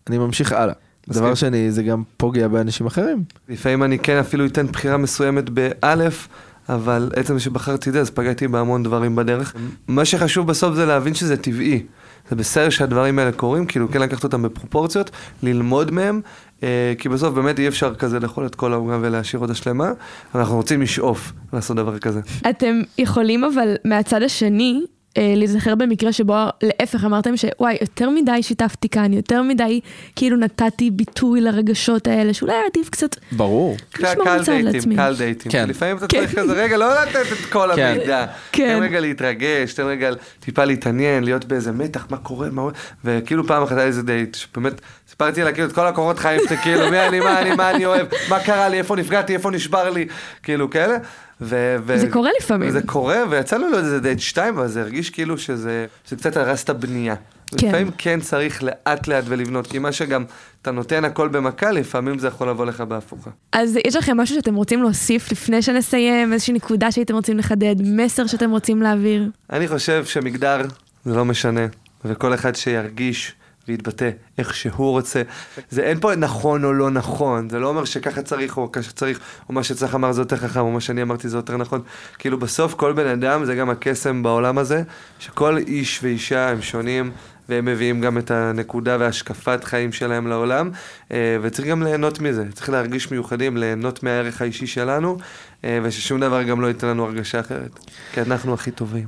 אני 0.06 0.18
ממשיך 0.18 0.52
הלאה. 0.52 0.74
דבר 1.08 1.34
שני, 1.34 1.72
זה 1.72 1.82
גם 1.82 2.02
פוגע 2.16 2.48
באנשים 2.48 2.86
אחרים. 2.86 3.24
לפעמים 3.48 3.82
אני 3.82 3.98
כן 3.98 4.16
אפילו 4.16 4.46
אתן 4.46 4.66
בחירה 4.66 4.96
מסוימת 4.96 5.50
באלף, 5.50 6.28
אבל 6.68 7.10
עצם 7.16 7.38
שבחרתי 7.38 7.88
את 7.88 7.94
זה, 7.94 8.00
אז 8.00 8.10
פגעתי 8.10 8.48
בהמון 8.48 8.82
דברים 8.82 9.16
בדרך. 9.16 9.54
מה 9.88 10.04
שחשוב 10.04 10.46
בסוף 10.46 10.74
זה 10.74 10.86
להבין 10.86 11.14
שזה 11.14 11.36
טבעי. 11.36 11.82
זה 12.30 12.36
בסדר 12.36 12.70
שהדברים 12.70 13.18
האלה 13.18 13.32
קורים, 13.32 13.66
כאילו 13.66 13.90
כן 13.90 14.00
לקחת 14.00 14.24
אותם 14.24 14.42
בפרופורציות, 14.42 15.10
ללמוד 15.42 15.90
מהם, 15.90 16.20
אה, 16.62 16.92
כי 16.98 17.08
בסוף 17.08 17.34
באמת 17.34 17.58
אי 17.58 17.68
אפשר 17.68 17.94
כזה 17.94 18.20
לאכול 18.20 18.46
את 18.46 18.54
כל 18.54 18.72
העוגה 18.72 18.98
ולהשאיר 19.00 19.42
אותה 19.42 19.54
שלמה, 19.54 19.92
אבל 20.34 20.40
אנחנו 20.40 20.56
רוצים 20.56 20.82
לשאוף 20.82 21.32
לעשות 21.52 21.76
דבר 21.76 21.98
כזה. 21.98 22.20
אתם 22.50 22.80
יכולים 22.98 23.44
אבל 23.44 23.74
מהצד 23.84 24.22
השני 24.22 24.84
אה, 25.18 25.32
להיזכר 25.36 25.74
במקרה 25.74 26.12
שבו 26.12 26.34
להפך 26.62 27.04
אמרתם 27.04 27.36
שוואי 27.36 27.76
יותר 27.80 28.10
מדי 28.10 28.42
שיתפתי 28.42 28.88
כאן, 28.88 29.12
יותר 29.12 29.42
מדי 29.42 29.80
כאילו 30.16 30.36
נתתי 30.36 30.90
ביטוי 30.90 31.40
לרגשות 31.40 32.06
האלה 32.06 32.34
שאולי 32.34 32.52
היה 32.52 32.62
עדיף 32.66 32.90
קצת 32.90 33.16
ברור. 33.32 33.76
קל 33.92 34.42
דייטים. 34.44 34.96
קל 34.96 35.14
דייטים. 35.18 35.52
כן. 35.52 35.68
לפעמים 35.68 35.96
אתה 35.96 36.06
כן. 36.06 36.18
צריך 36.26 36.38
כזה 36.38 36.52
רגע, 36.52 36.76
לא 36.76 37.02
לתת 37.02 37.32
את 37.32 37.52
כל 37.52 37.70
כן. 37.76 37.82
המידע. 37.82 38.26
כן. 38.52 38.76
תן 38.78 38.82
רגע 38.82 39.00
להתרגש, 39.00 39.72
תן 39.72 39.82
רגע 39.86 40.10
טיפה 40.40 40.64
להתעניין, 40.64 41.24
להיות 41.24 41.44
באיזה 41.44 41.72
מתח, 41.72 42.06
מה 42.10 42.16
קורה, 42.16 42.48
מה... 42.50 42.62
וכאילו 43.04 43.46
פעם 43.46 43.62
אחת 43.62 43.76
היה 43.76 43.86
איזה 43.86 44.02
דייט, 44.02 44.34
שבאמת 44.34 44.80
סיפרתי 45.10 45.42
לה 45.42 45.52
כאילו 45.52 45.68
את 45.68 45.72
כל 45.72 45.86
הקורות 45.86 46.18
חיים 46.18 46.40
שלי, 46.48 46.56
כאילו 46.56 46.90
מי 46.90 47.00
אני, 47.00 47.20
מה 47.20 47.40
אני, 47.40 47.54
מה 47.54 47.70
אני 47.70 47.86
אוהב, 47.86 48.06
מה 48.28 48.40
קרה 48.40 48.68
לי, 48.68 48.78
איפה 48.78 48.96
נפגעתי, 48.96 49.34
איפה 49.34 49.50
נשבר 49.50 49.90
לי, 49.90 50.06
כאילו 50.42 50.70
כאלה. 50.70 50.96
ו- 51.40 51.76
ו- 51.86 51.98
זה 51.98 52.10
קורה 52.10 52.30
לפעמים. 52.40 52.70
זה 52.70 52.82
קורה, 52.82 53.18
ויצאנו 53.30 53.68
לו 53.68 53.78
איזה 53.78 54.00
דייט 54.00 54.20
שתיים, 54.20 54.58
אבל 54.58 54.68
זה 54.68 54.80
הרגיש 54.80 55.10
כאילו 55.10 55.38
שזה, 55.38 55.86
שזה 56.04 56.16
קצת 56.16 56.36
הרס 56.36 56.64
את 56.64 56.70
הבנייה. 56.70 57.14
כן. 57.56 57.68
לפעמים 57.68 57.90
כן 57.98 58.20
צריך 58.20 58.62
לאט 58.62 59.08
לאט 59.08 59.24
ולבנות, 59.26 59.66
כי 59.66 59.78
מה 59.78 59.92
שגם 59.92 60.24
אתה 60.62 60.70
נותן 60.70 61.04
הכל 61.04 61.28
במכה, 61.28 61.70
לפעמים 61.70 62.18
זה 62.18 62.28
יכול 62.28 62.48
לבוא 62.48 62.66
לך 62.66 62.80
בהפוכה. 62.80 63.30
אז 63.52 63.78
יש 63.86 63.96
לכם 63.96 64.16
משהו 64.16 64.34
שאתם 64.34 64.54
רוצים 64.54 64.82
להוסיף 64.82 65.32
לפני 65.32 65.62
שנסיים, 65.62 66.32
איזושהי 66.32 66.54
נקודה 66.54 66.92
שהייתם 66.92 67.14
רוצים 67.14 67.38
לחדד, 67.38 67.76
מסר 67.82 68.26
שאתם 68.26 68.50
רוצים 68.50 68.82
להעביר? 68.82 69.28
אני 69.52 69.68
חושב 69.68 70.04
שמגדר 70.04 70.60
זה 71.04 71.14
לא 71.14 71.24
משנה, 71.24 71.66
וכל 72.04 72.34
אחד 72.34 72.54
שירגיש 72.54 73.34
ויתבטא 73.70 74.10
איך 74.38 74.54
שהוא 74.54 74.90
רוצה. 74.90 75.22
זה 75.70 75.82
אין 75.82 76.00
פה 76.00 76.16
נכון 76.16 76.64
או 76.64 76.72
לא 76.72 76.90
נכון, 76.90 77.48
זה 77.50 77.58
לא 77.58 77.68
אומר 77.68 77.84
שככה 77.84 78.22
צריך 78.22 78.56
או 78.56 78.72
ככה 78.72 78.92
צריך, 78.92 79.20
או 79.48 79.54
מה 79.54 79.62
שצריך 79.62 79.94
אמר 79.94 80.12
זה 80.12 80.20
יותר 80.20 80.36
חכם, 80.36 80.60
או 80.60 80.70
מה 80.70 80.80
שאני 80.80 81.02
אמרתי 81.02 81.28
זה 81.28 81.36
יותר 81.36 81.56
נכון. 81.56 81.80
כאילו 82.18 82.38
בסוף 82.38 82.74
כל 82.74 82.92
בן 82.92 83.06
אדם 83.06 83.44
זה 83.44 83.54
גם 83.54 83.70
הקסם 83.70 84.22
בעולם 84.22 84.58
הזה, 84.58 84.82
שכל 85.18 85.58
איש 85.58 86.00
ואישה 86.02 86.50
הם 86.50 86.62
שונים. 86.62 87.12
והם 87.50 87.64
מביאים 87.64 88.00
גם 88.00 88.18
את 88.18 88.30
הנקודה 88.30 88.96
והשקפת 89.00 89.64
חיים 89.64 89.92
שלהם 89.92 90.26
לעולם, 90.26 90.70
אה, 91.12 91.36
וצריך 91.42 91.68
גם 91.68 91.82
ליהנות 91.82 92.20
מזה, 92.20 92.44
צריך 92.52 92.68
להרגיש 92.68 93.10
מיוחדים, 93.10 93.56
ליהנות 93.56 94.02
מהערך 94.02 94.42
האישי 94.42 94.66
שלנו, 94.66 95.18
אה, 95.64 95.78
וששום 95.82 96.20
דבר 96.20 96.42
גם 96.42 96.60
לא 96.60 96.66
ייתן 96.66 96.86
לנו 96.86 97.04
הרגשה 97.04 97.40
אחרת, 97.40 97.80
כי 98.12 98.20
אנחנו 98.20 98.54
הכי 98.54 98.70
טובים. 98.70 99.06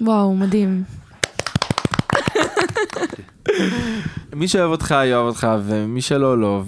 וואו, 0.00 0.36
מדהים. 0.36 0.82
מי 4.34 4.48
שאוהב 4.48 4.70
אותך 4.70 4.94
יאהב 5.04 5.26
אותך 5.26 5.48
ומי 5.64 6.02
שלא 6.02 6.38
לא 6.38 6.62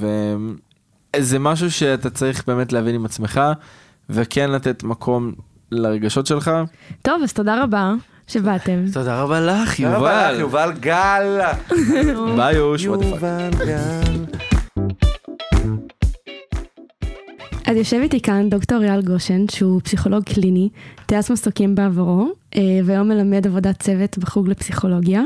וזה 1.16 1.38
משהו 1.38 1.70
שאתה 1.70 2.10
צריך 2.10 2.44
באמת 2.46 2.72
להבין 2.72 2.94
עם 2.94 3.04
עצמך 3.04 3.40
וכן 4.10 4.50
לתת 4.50 4.82
מקום 4.82 5.32
לרגשות 5.72 6.26
שלך. 6.26 6.50
טוב, 7.02 7.22
אז 7.22 7.32
תודה 7.32 7.62
רבה 7.62 7.92
שבאתם. 8.26 8.84
תודה 8.92 9.22
רבה 9.22 9.40
לך 9.40 9.76
תודה 9.76 9.96
רבה 9.96 10.32
לך, 10.32 10.34
יובל. 10.34 10.36
יובל 10.40 10.72
גל. 10.80 11.40
ביי 12.36 12.54
יוש. 12.54 12.86
what 12.86 12.88
the 12.88 13.02
fuck. 13.02 13.04
יובל 13.04 13.50
גל. 13.66 14.24
אז 17.66 17.76
יושב 17.76 17.96
איתי 18.02 18.20
כאן 18.20 18.50
דוקטור 18.50 18.82
אייל 18.82 19.02
גושן, 19.02 19.48
שהוא 19.50 19.80
פסיכולוג 19.80 20.24
קליני, 20.24 20.68
טייס 21.06 21.30
מסוקים 21.30 21.74
בעברו, 21.74 22.32
אה, 22.56 22.60
והיום 22.84 23.08
מלמד 23.08 23.46
עבודת 23.46 23.82
צוות 23.82 24.18
בחוג 24.18 24.48
לפסיכולוגיה. 24.48 25.22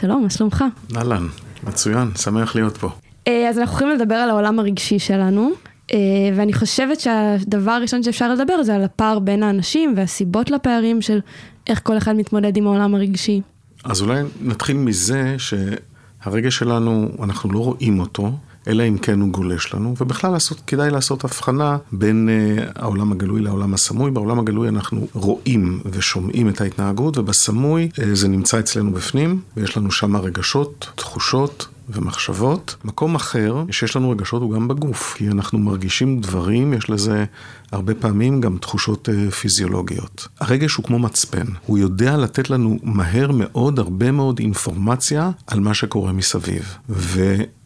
שלום, 0.00 0.22
מה 0.22 0.30
שלומך? 0.30 0.64
אהלן, 0.96 1.26
מצוין, 1.64 2.10
שמח 2.16 2.54
להיות 2.54 2.76
פה. 2.76 2.88
אה, 3.28 3.48
אז 3.48 3.58
אנחנו 3.58 3.78
הולכים 3.78 4.00
לדבר 4.00 4.14
על 4.14 4.30
העולם 4.30 4.58
הרגשי 4.58 4.98
שלנו, 4.98 5.50
אה, 5.92 5.98
ואני 6.36 6.52
חושבת 6.52 7.00
שהדבר 7.00 7.70
הראשון 7.70 8.02
שאפשר 8.02 8.34
לדבר 8.34 8.62
זה 8.62 8.74
על 8.74 8.84
הפער 8.84 9.18
בין 9.18 9.42
האנשים 9.42 9.94
והסיבות 9.96 10.50
לפערים 10.50 11.02
של 11.02 11.18
איך 11.66 11.80
כל 11.82 11.96
אחד 11.96 12.16
מתמודד 12.16 12.56
עם 12.56 12.66
העולם 12.66 12.94
הרגשי. 12.94 13.40
אז 13.84 14.02
אולי 14.02 14.22
נתחיל 14.42 14.76
מזה 14.76 15.36
שהרגש 15.38 16.56
שלנו, 16.56 17.08
אנחנו 17.22 17.52
לא 17.52 17.58
רואים 17.58 18.00
אותו, 18.00 18.32
אלא 18.68 18.88
אם 18.88 18.98
כן 18.98 19.20
הוא 19.20 19.28
גולש 19.28 19.74
לנו, 19.74 19.94
ובכלל 20.00 20.32
לעשות, 20.32 20.62
כדאי 20.66 20.90
לעשות 20.90 21.24
הבחנה 21.24 21.76
בין 21.92 22.28
uh, 22.28 22.62
העולם 22.82 23.12
הגלוי 23.12 23.40
לעולם 23.40 23.74
הסמוי. 23.74 24.10
בעולם 24.10 24.38
הגלוי 24.38 24.68
אנחנו 24.68 25.06
רואים 25.14 25.80
ושומעים 25.86 26.48
את 26.48 26.60
ההתנהגות, 26.60 27.18
ובסמוי 27.18 27.88
uh, 27.92 28.02
זה 28.12 28.28
נמצא 28.28 28.58
אצלנו 28.58 28.92
בפנים, 28.92 29.40
ויש 29.56 29.76
לנו 29.76 29.90
שם 29.90 30.16
רגשות, 30.16 30.92
תחושות. 30.94 31.68
ומחשבות. 31.88 32.76
מקום 32.84 33.14
אחר 33.14 33.64
שיש 33.70 33.96
לנו 33.96 34.10
רגשות 34.10 34.42
הוא 34.42 34.54
גם 34.54 34.68
בגוף, 34.68 35.14
כי 35.16 35.28
אנחנו 35.28 35.58
מרגישים 35.58 36.20
דברים, 36.20 36.72
יש 36.72 36.90
לזה 36.90 37.24
הרבה 37.72 37.94
פעמים 37.94 38.40
גם 38.40 38.58
תחושות 38.58 39.08
אה, 39.08 39.30
פיזיולוגיות. 39.30 40.28
הרגש 40.40 40.74
הוא 40.74 40.84
כמו 40.84 40.98
מצפן, 40.98 41.46
הוא 41.66 41.78
יודע 41.78 42.16
לתת 42.16 42.50
לנו 42.50 42.78
מהר 42.82 43.30
מאוד 43.32 43.78
הרבה 43.78 44.12
מאוד 44.12 44.38
אינפורמציה 44.38 45.30
על 45.46 45.60
מה 45.60 45.74
שקורה 45.74 46.12
מסביב. 46.12 46.76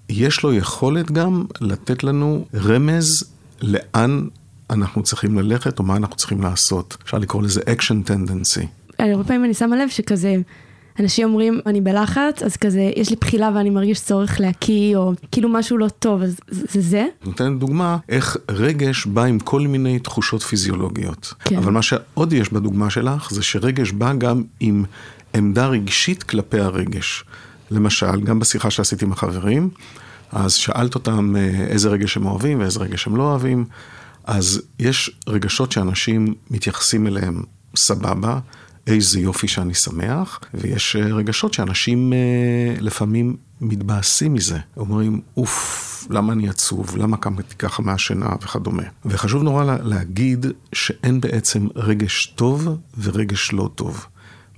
ויש 0.08 0.42
לו 0.42 0.52
יכולת 0.52 1.10
גם 1.10 1.44
לתת 1.60 2.04
לנו 2.04 2.44
רמז 2.54 3.24
לאן 3.62 4.26
אנחנו 4.70 5.02
צריכים 5.02 5.38
ללכת 5.38 5.78
או 5.78 5.84
מה 5.84 5.96
אנחנו 5.96 6.16
צריכים 6.16 6.42
לעשות. 6.42 6.96
אפשר 7.04 7.18
לקרוא 7.18 7.42
לזה 7.42 7.60
action 7.60 8.10
tendency. 8.10 8.66
הרבה 8.98 9.24
פעמים 9.24 9.44
אני 9.44 9.54
שמה 9.54 9.76
לב 9.76 9.88
שכזה, 9.88 10.36
אנשים 11.00 11.28
אומרים, 11.28 11.60
אני 11.66 11.80
בלחץ, 11.80 12.42
אז 12.42 12.56
כזה, 12.56 12.90
יש 12.96 13.10
לי 13.10 13.16
בחילה 13.20 13.50
ואני 13.54 13.70
מרגיש 13.70 14.00
צורך 14.00 14.40
להקיא, 14.40 14.96
או 14.96 15.12
כאילו 15.32 15.48
משהו 15.48 15.78
לא 15.78 15.88
טוב, 15.88 16.22
אז 16.22 16.36
זה 16.48 16.80
זה? 16.80 17.06
נותן 17.24 17.58
דוגמה 17.58 17.96
איך 18.08 18.36
רגש 18.50 19.06
בא 19.06 19.24
עם 19.24 19.38
כל 19.38 19.60
מיני 19.60 19.98
תחושות 19.98 20.42
פיזיולוגיות. 20.42 21.34
כן. 21.44 21.56
אבל 21.56 21.72
מה 21.72 21.82
שעוד 21.82 22.32
יש 22.32 22.52
בדוגמה 22.52 22.90
שלך, 22.90 23.30
זה 23.30 23.42
שרגש 23.42 23.90
בא 23.90 24.12
גם 24.12 24.42
עם 24.60 24.84
עמדה 25.34 25.66
רגשית 25.66 26.22
כלפי 26.22 26.58
הרגש. 26.60 27.24
למשל, 27.70 28.20
גם 28.20 28.38
בשיחה 28.38 28.70
שעשיתי 28.70 29.04
עם 29.04 29.12
החברים, 29.12 29.70
אז 30.32 30.52
שאלת 30.52 30.94
אותם 30.94 31.36
אה, 31.36 31.66
איזה 31.66 31.88
רגש 31.88 32.16
הם 32.16 32.26
אוהבים 32.26 32.60
ואיזה 32.60 32.80
רגש 32.80 33.06
הם 33.06 33.16
לא 33.16 33.22
אוהבים, 33.22 33.64
אז 34.24 34.62
יש 34.78 35.10
רגשות 35.28 35.72
שאנשים 35.72 36.34
מתייחסים 36.50 37.06
אליהם 37.06 37.42
סבבה. 37.76 38.38
איזה 38.86 39.20
יופי 39.20 39.48
שאני 39.48 39.74
שמח, 39.74 40.40
ויש 40.54 40.96
אה, 40.96 41.06
רגשות 41.06 41.54
שאנשים 41.54 42.12
אה, 42.12 42.74
לפעמים 42.80 43.36
מתבאסים 43.60 44.34
מזה. 44.34 44.58
אומרים, 44.76 45.20
אוף, 45.36 46.06
למה 46.10 46.32
אני 46.32 46.48
עצוב? 46.48 46.96
למה 46.96 47.16
קמתי 47.16 47.54
ככה 47.54 47.82
מהשינה 47.82 48.28
וכדומה. 48.42 48.82
וחשוב 49.04 49.42
נורא 49.42 49.64
לה, 49.64 49.76
להגיד 49.82 50.46
שאין 50.72 51.20
בעצם 51.20 51.66
רגש 51.76 52.26
טוב 52.26 52.68
ורגש 52.98 53.52
לא 53.52 53.70
טוב. 53.74 54.06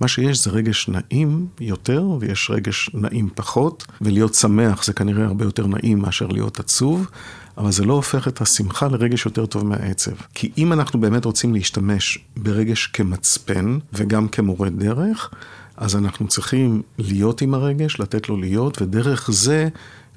מה 0.01 0.07
שיש 0.07 0.43
זה 0.43 0.49
רגש 0.49 0.89
נעים 0.89 1.47
יותר, 1.59 2.07
ויש 2.19 2.51
רגש 2.53 2.89
נעים 2.93 3.29
פחות, 3.35 3.85
ולהיות 4.01 4.33
שמח 4.33 4.83
זה 4.83 4.93
כנראה 4.93 5.25
הרבה 5.25 5.45
יותר 5.45 5.67
נעים 5.67 5.99
מאשר 5.99 6.27
להיות 6.27 6.59
עצוב, 6.59 7.09
אבל 7.57 7.71
זה 7.71 7.85
לא 7.85 7.93
הופך 7.93 8.27
את 8.27 8.41
השמחה 8.41 8.87
לרגש 8.87 9.25
יותר 9.25 9.45
טוב 9.45 9.65
מהעצב. 9.65 10.11
כי 10.33 10.51
אם 10.57 10.73
אנחנו 10.73 11.01
באמת 11.01 11.25
רוצים 11.25 11.53
להשתמש 11.53 12.17
ברגש 12.37 12.87
כמצפן, 12.87 13.77
וגם 13.93 14.27
כמורה 14.27 14.69
דרך, 14.69 15.29
אז 15.77 15.95
אנחנו 15.95 16.27
צריכים 16.27 16.81
להיות 16.97 17.41
עם 17.41 17.53
הרגש, 17.53 17.99
לתת 17.99 18.29
לו 18.29 18.37
להיות, 18.37 18.81
ודרך 18.81 19.29
זה 19.31 19.69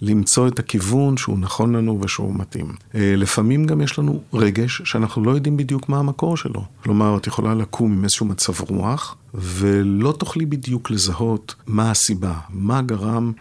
למצוא 0.03 0.49
את 0.49 0.59
הכיוון 0.59 1.17
שהוא 1.17 1.39
נכון 1.39 1.77
לנו 1.77 1.99
ושהוא 2.03 2.35
מתאים. 2.35 2.75
אה, 2.95 3.15
לפעמים 3.17 3.67
גם 3.67 3.81
יש 3.81 3.99
לנו 3.99 4.23
רגש 4.35 4.83
שאנחנו 4.85 5.25
לא 5.25 5.31
יודעים 5.31 5.57
בדיוק 5.57 5.89
מה 5.89 5.99
המקור 5.99 6.37
שלו. 6.37 6.65
כלומר, 6.83 7.17
את 7.17 7.27
יכולה 7.27 7.55
לקום 7.55 7.93
עם 7.93 8.05
איזשהו 8.05 8.27
מצב 8.27 8.53
רוח, 8.61 9.17
ולא 9.35 10.15
תוכלי 10.19 10.47
בדיוק 10.47 10.91
לזהות 10.91 11.55
מה 11.67 11.91
הסיבה, 11.91 12.35
מה 12.51 12.83
גרם 12.83 13.33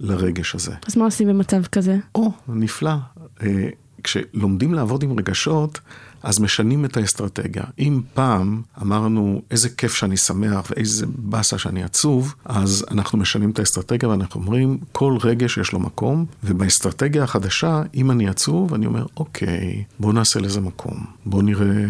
לרגש 0.00 0.54
הזה. 0.54 0.72
אז 0.86 0.96
מה 0.96 1.04
עושים 1.04 1.28
במצב 1.28 1.62
כזה? 1.64 1.96
או, 2.14 2.32
נפלא. 2.48 2.94
אה, 3.42 3.68
כשלומדים 4.04 4.74
לעבוד 4.74 5.02
עם 5.02 5.18
רגשות, 5.18 5.80
אז 6.22 6.40
משנים 6.40 6.84
את 6.84 6.96
האסטרטגיה. 6.96 7.64
אם 7.78 8.00
פעם 8.14 8.62
אמרנו 8.82 9.42
איזה 9.50 9.68
כיף 9.68 9.94
שאני 9.94 10.16
שמח 10.16 10.70
ואיזה 10.70 11.06
באסה 11.08 11.58
שאני 11.58 11.82
עצוב, 11.82 12.34
אז 12.44 12.84
אנחנו 12.90 13.18
משנים 13.18 13.50
את 13.50 13.58
האסטרטגיה 13.58 14.08
ואנחנו 14.08 14.40
אומרים 14.40 14.78
כל 14.92 15.16
רגש 15.22 15.58
יש 15.58 15.72
לו 15.72 15.80
מקום, 15.80 16.26
ובאסטרטגיה 16.44 17.24
החדשה, 17.24 17.82
אם 17.94 18.10
אני 18.10 18.28
עצוב, 18.28 18.74
אני 18.74 18.86
אומר 18.86 19.06
אוקיי, 19.16 19.84
בוא 20.00 20.12
נעשה 20.12 20.40
לזה 20.40 20.60
מקום. 20.60 21.04
בוא 21.26 21.42
נראה 21.42 21.86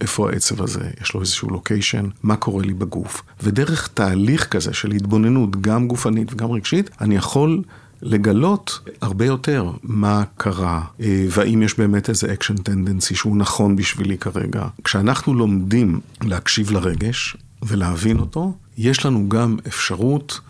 איפה 0.00 0.30
העצב 0.30 0.62
הזה, 0.62 0.90
יש 1.02 1.14
לו 1.14 1.20
איזשהו 1.20 1.50
לוקיישן, 1.50 2.08
מה 2.22 2.36
קורה 2.36 2.64
לי 2.64 2.74
בגוף. 2.74 3.22
ודרך 3.42 3.88
תהליך 3.94 4.48
כזה 4.48 4.72
של 4.72 4.90
התבוננות, 4.90 5.60
גם 5.60 5.88
גופנית 5.88 6.32
וגם 6.32 6.50
רגשית, 6.50 6.90
אני 7.00 7.16
יכול 7.16 7.62
לגלות 8.02 8.80
הרבה 9.00 9.26
יותר 9.26 9.70
מה 9.82 10.22
קרה, 10.36 10.82
אה, 11.00 11.26
והאם 11.30 11.62
יש 11.62 11.78
באמת 11.78 12.08
איזה 12.08 12.32
action 12.32 12.56
tendency 12.56 13.14
שהוא 13.14 13.36
נכון 13.36 13.76
בשבילי 13.76 14.18
כרגע. 14.18 14.66
כשאנחנו 14.84 15.34
לומדים 15.34 16.00
להקשיב 16.22 16.70
לרגש 16.70 17.36
ולהבין 17.62 18.18
אותו, 18.18 18.54
יש 18.78 19.06
לנו 19.06 19.28
גם 19.28 19.56
אפשרות 19.66 20.40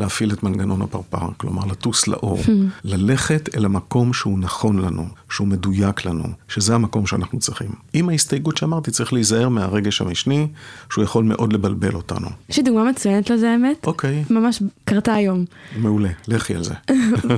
להפעיל 0.00 0.32
את 0.32 0.42
מנגנון 0.42 0.82
הפרפר, 0.82 1.28
כלומר 1.36 1.66
לטוס 1.66 2.08
לאור, 2.08 2.40
ללכת 2.84 3.56
אל 3.56 3.64
המקום 3.64 4.12
שהוא 4.12 4.38
נכון 4.38 4.78
לנו, 4.78 5.06
שהוא 5.30 5.48
מדויק 5.48 6.04
לנו, 6.04 6.24
שזה 6.48 6.74
המקום 6.74 7.06
שאנחנו 7.06 7.38
צריכים. 7.38 7.70
עם 7.92 8.08
ההסתייגות 8.08 8.56
שאמרתי, 8.56 8.90
צריך 8.90 9.12
להיזהר 9.12 9.48
מהרגש 9.48 10.00
המשני, 10.00 10.48
שהוא 10.92 11.04
יכול 11.04 11.24
מאוד 11.24 11.52
לבלבל 11.52 11.94
אותנו. 11.94 12.28
יש 12.48 12.56
לי 12.56 12.62
דוגמה 12.62 12.84
מצוינת 12.84 13.30
לזה, 13.30 13.50
האמת. 13.50 13.86
אוקיי, 13.86 14.24
ממש 14.30 14.62
קרתה 14.84 15.14
היום. 15.14 15.44
מעולה, 15.76 16.10
לכי 16.28 16.54
על 16.54 16.62
זה. 16.62 16.74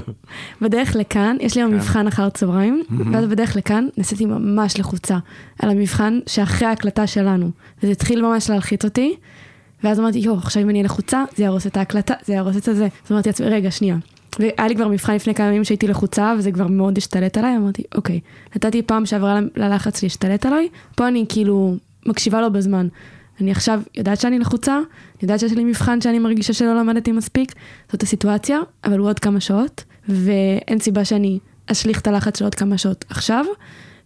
בדרך 0.62 0.96
לכאן, 0.96 1.36
יש 1.40 1.54
לי 1.54 1.62
היום 1.62 1.74
מבחן 1.74 2.06
אחר 2.06 2.28
צהריים, 2.28 2.82
ואז 3.12 3.26
בדרך 3.26 3.56
לכאן 3.56 3.86
נסעתי 3.98 4.26
ממש 4.26 4.78
לחוצה 4.78 5.18
על 5.58 5.70
המבחן 5.70 6.18
שאחרי 6.26 6.68
ההקלטה 6.68 7.06
שלנו. 7.06 7.50
וזה 7.82 7.92
התחיל 7.92 8.22
ממש 8.22 8.50
להלחיץ 8.50 8.84
אותי, 8.84 9.16
ואז 9.84 10.00
אמרתי, 10.00 10.18
יואו, 10.18 10.36
עכשיו 10.36 10.62
אם 10.62 10.70
אני 10.70 10.82
לחוצה, 10.82 11.24
זה 11.36 11.42
יהרוס 11.42 11.66
את 11.66 11.76
ההקלטה, 11.76 12.14
זה 12.26 12.32
יהרוס 12.32 12.56
את 12.56 12.68
הזה. 12.68 12.88
אז 13.06 13.12
אמרתי 13.12 13.28
לעצמי, 13.28 13.46
רגע, 13.46 13.70
שנייה. 13.70 13.96
והיה 14.38 14.68
לי 14.68 14.76
כבר 14.76 14.88
מבחן 14.88 15.14
לפני 15.14 15.34
כמה 15.34 15.46
ימים 15.46 15.64
שהייתי 15.64 15.86
לחוצה, 15.86 16.34
וזה 16.38 16.52
כבר 16.52 16.66
מאוד 16.66 16.98
השתלט 16.98 17.38
עליי, 17.38 17.56
אמרתי, 17.56 17.82
אוקיי, 17.94 18.20
נתתי 18.56 18.82
פעם 18.82 19.06
שעברה 19.06 19.40
ללחץ 19.56 20.02
להשתלט 20.02 20.46
עליי, 20.46 20.68
פה 20.96 21.08
אני 21.08 21.24
כאילו 21.28 21.76
מקשיבה 22.06 22.40
לו 22.40 22.52
בזמן. 22.52 22.88
אני 23.40 23.50
עכשיו 23.50 23.82
יודעת 23.94 24.20
שאני 24.20 24.38
לחוצה, 24.38 24.76
אני 24.76 25.22
יודעת 25.22 25.40
שיש 25.40 25.52
לי 25.52 25.64
מבחן 25.64 26.00
שאני 26.00 26.18
מרגישה 26.18 26.52
שלא 26.52 26.74
למדתי 26.74 27.12
מספיק, 27.12 27.52
זאת 27.92 28.02
הסיטואציה, 28.02 28.58
אבל 28.84 28.98
הוא 28.98 29.08
עוד 29.08 29.18
כמה 29.18 29.40
שעות, 29.40 29.84
ואין 30.08 30.78
סיבה 30.78 31.04
שאני 31.04 31.38
אשליך 31.66 32.00
את 32.00 32.06
הלחץ 32.06 32.38
של 32.38 32.44
עוד 32.44 32.54
כמה 32.54 32.78
שעות 32.78 33.04
עכשיו, 33.08 33.44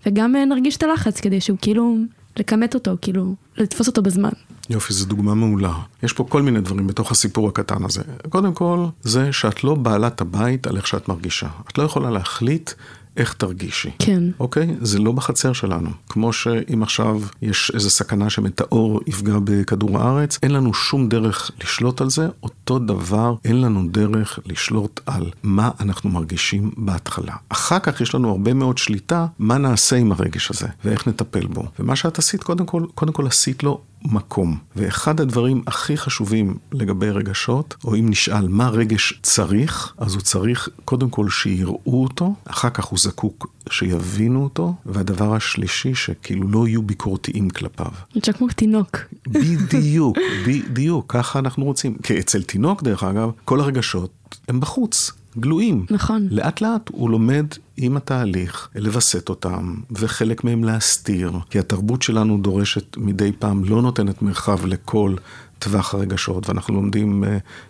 וגם 0.06 0.36
אה, 0.36 0.44
נרגיש 0.44 0.76
את 0.76 0.82
הלחץ 0.82 1.20
כדי 1.20 1.40
שהוא 1.40 1.58
כאילו, 1.62 1.96
לכמת 2.38 2.74
אותו, 2.74 2.96
כאילו, 3.02 3.34
לתפוס 3.56 3.86
אותו 3.86 4.02
בזמן. 4.02 4.30
יופי, 4.70 4.94
זו 4.94 5.06
דוגמה 5.06 5.34
מעולה. 5.34 5.72
יש 6.02 6.12
פה 6.12 6.26
כל 6.28 6.42
מיני 6.42 6.60
דברים 6.60 6.86
בתוך 6.86 7.10
הסיפור 7.10 7.48
הקטן 7.48 7.84
הזה. 7.84 8.02
קודם 8.28 8.54
כל, 8.54 8.86
זה 9.02 9.32
שאת 9.32 9.64
לא 9.64 9.74
בעלת 9.74 10.20
הבית 10.20 10.66
על 10.66 10.76
איך 10.76 10.86
שאת 10.86 11.08
מרגישה. 11.08 11.48
את 11.68 11.78
לא 11.78 11.82
יכולה 11.82 12.10
להחליט 12.10 12.70
איך 13.16 13.32
תרגישי. 13.32 13.90
כן. 13.98 14.22
אוקיי? 14.40 14.76
זה 14.80 14.98
לא 14.98 15.12
בחצר 15.12 15.52
שלנו. 15.52 15.90
כמו 16.08 16.32
שאם 16.32 16.82
עכשיו 16.82 17.20
יש 17.42 17.72
איזו 17.74 17.90
סכנה 17.90 18.30
שמטאור 18.30 19.00
יפגע 19.06 19.34
בכדור 19.44 19.98
הארץ, 19.98 20.38
אין 20.42 20.50
לנו 20.50 20.74
שום 20.74 21.08
דרך 21.08 21.50
לשלוט 21.62 22.00
על 22.00 22.10
זה. 22.10 22.28
אותו 22.42 22.78
דבר, 22.78 23.34
אין 23.44 23.60
לנו 23.60 23.88
דרך 23.88 24.38
לשלוט 24.46 25.00
על 25.06 25.30
מה 25.42 25.70
אנחנו 25.80 26.10
מרגישים 26.10 26.70
בהתחלה. 26.76 27.32
אחר 27.48 27.78
כך 27.78 28.00
יש 28.00 28.14
לנו 28.14 28.30
הרבה 28.30 28.54
מאוד 28.54 28.78
שליטה 28.78 29.26
מה 29.38 29.58
נעשה 29.58 29.96
עם 29.96 30.12
הרגש 30.12 30.50
הזה, 30.50 30.66
ואיך 30.84 31.08
נטפל 31.08 31.46
בו. 31.46 31.64
ומה 31.78 31.96
שאת 31.96 32.18
עשית, 32.18 32.42
קודם 32.42 32.66
כל, 32.66 32.82
קודם 32.94 33.12
כל 33.12 33.26
עשית 33.26 33.62
לו 33.62 33.80
מקום. 34.12 34.58
ואחד 34.76 35.20
הדברים 35.20 35.62
הכי 35.66 35.96
חשובים 35.96 36.58
לגבי 36.72 37.10
רגשות, 37.10 37.74
או 37.84 37.94
אם 37.94 38.06
נשאל 38.10 38.48
מה 38.48 38.68
רגש 38.68 39.20
צריך, 39.22 39.94
אז 39.98 40.14
הוא 40.14 40.22
צריך 40.22 40.68
קודם 40.84 41.10
כל 41.10 41.30
שיראו 41.30 42.02
אותו, 42.02 42.34
אחר 42.44 42.70
כך 42.70 42.84
הוא 42.84 42.98
זקוק 42.98 43.46
שיבינו 43.70 44.44
אותו, 44.44 44.74
והדבר 44.86 45.34
השלישי, 45.34 45.94
שכאילו 45.94 46.48
לא 46.48 46.68
יהיו 46.68 46.82
ביקורתיים 46.82 47.50
כלפיו. 47.50 47.90
זה 48.26 48.32
כמו 48.32 48.48
תינוק. 48.48 48.98
בדיוק, 49.26 50.16
בדיוק, 50.46 51.12
ככה 51.12 51.38
אנחנו 51.38 51.64
רוצים. 51.64 51.96
כי 52.02 52.20
אצל 52.20 52.42
תינוק, 52.42 52.82
דרך 52.82 53.02
אגב, 53.02 53.30
כל 53.44 53.60
הרגשות 53.60 54.36
הם 54.48 54.60
בחוץ. 54.60 55.12
גלויים. 55.38 55.86
נכון. 55.90 56.28
לאט 56.30 56.60
לאט 56.60 56.90
הוא 56.92 57.10
לומד 57.10 57.46
עם 57.76 57.96
התהליך 57.96 58.68
לווסת 58.74 59.28
אותם, 59.28 59.74
וחלק 59.90 60.44
מהם 60.44 60.64
להסתיר, 60.64 61.32
כי 61.50 61.58
התרבות 61.58 62.02
שלנו 62.02 62.38
דורשת 62.38 62.96
מדי 62.96 63.32
פעם, 63.38 63.64
לא 63.64 63.82
נותנת 63.82 64.22
מרחב 64.22 64.66
לכל 64.66 65.14
טווח 65.58 65.94
הרגשות, 65.94 66.48
ואנחנו 66.48 66.74
לומדים 66.74 67.24
uh, 67.24 67.26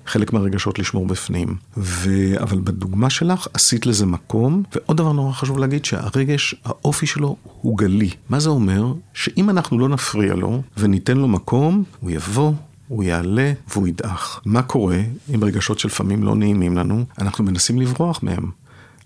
חלק 0.06 0.32
מהרגשות 0.32 0.78
לשמור 0.78 1.06
בפנים. 1.06 1.56
ו... 1.76 2.10
אבל 2.42 2.58
בדוגמה 2.60 3.10
שלך 3.10 3.46
עשית 3.54 3.86
לזה 3.86 4.06
מקום, 4.06 4.62
ועוד 4.74 4.96
דבר 4.96 5.12
נורא 5.12 5.32
חשוב 5.32 5.58
להגיד, 5.58 5.84
שהרגש, 5.84 6.54
האופי 6.64 7.06
שלו 7.06 7.36
הוא 7.60 7.78
גלי. 7.78 8.10
מה 8.28 8.40
זה 8.40 8.48
אומר? 8.48 8.92
שאם 9.14 9.50
אנחנו 9.50 9.78
לא 9.78 9.88
נפריע 9.88 10.34
לו 10.34 10.62
וניתן 10.78 11.16
לו 11.16 11.28
מקום, 11.28 11.84
הוא 12.00 12.10
יבוא, 12.10 12.52
הוא 12.88 13.04
יעלה 13.04 13.52
והוא 13.68 13.88
ידעך. 13.88 14.40
מה 14.44 14.62
קורה 14.62 15.00
אם 15.34 15.44
רגשות 15.44 15.78
שלפעמים 15.78 16.22
לא 16.22 16.36
נעימים 16.36 16.76
לנו? 16.76 17.04
אנחנו 17.18 17.44
מנסים 17.44 17.80
לברוח 17.80 18.22
מהם. 18.22 18.50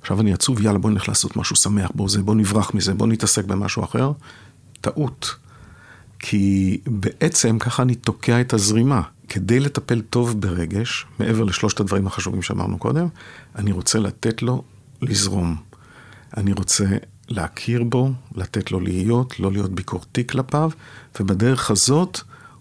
עכשיו 0.00 0.20
אני 0.20 0.32
עצוב, 0.32 0.60
יאללה 0.60 0.78
בוא 0.78 0.90
נלך 0.90 1.08
לעשות 1.08 1.36
משהו 1.36 1.56
שמח, 1.56 1.90
בוא, 1.94 2.08
זה, 2.08 2.22
בוא 2.22 2.34
נברח 2.34 2.74
מזה, 2.74 2.94
בוא 2.94 3.06
נתעסק 3.06 3.44
במשהו 3.44 3.84
אחר. 3.84 4.12
טעות. 4.80 5.34
כי 6.18 6.78
בעצם 6.86 7.58
ככה 7.58 7.82
אני 7.82 7.94
תוקע 7.94 8.40
את 8.40 8.52
הזרימה. 8.52 9.02
כדי 9.28 9.60
לטפל 9.60 10.00
טוב 10.00 10.40
ברגש, 10.40 11.06
מעבר 11.18 11.44
לשלושת 11.44 11.80
הדברים 11.80 12.06
החשובים 12.06 12.42
שאמרנו 12.42 12.78
קודם, 12.78 13.08
אני 13.56 13.72
רוצה 13.72 13.98
לתת 13.98 14.42
לו 14.42 14.62
לזרום. 15.02 15.56
אני 16.36 16.52
רוצה 16.52 16.84
להכיר 17.28 17.82
בו, 17.84 18.12
לתת 18.34 18.72
לו 18.72 18.80
להיות, 18.80 19.40
לא 19.40 19.52
להיות 19.52 19.70
ביקורתי 19.70 20.26
כלפיו, 20.26 20.70
ובדרך 21.20 21.70
הזאת 21.70 22.20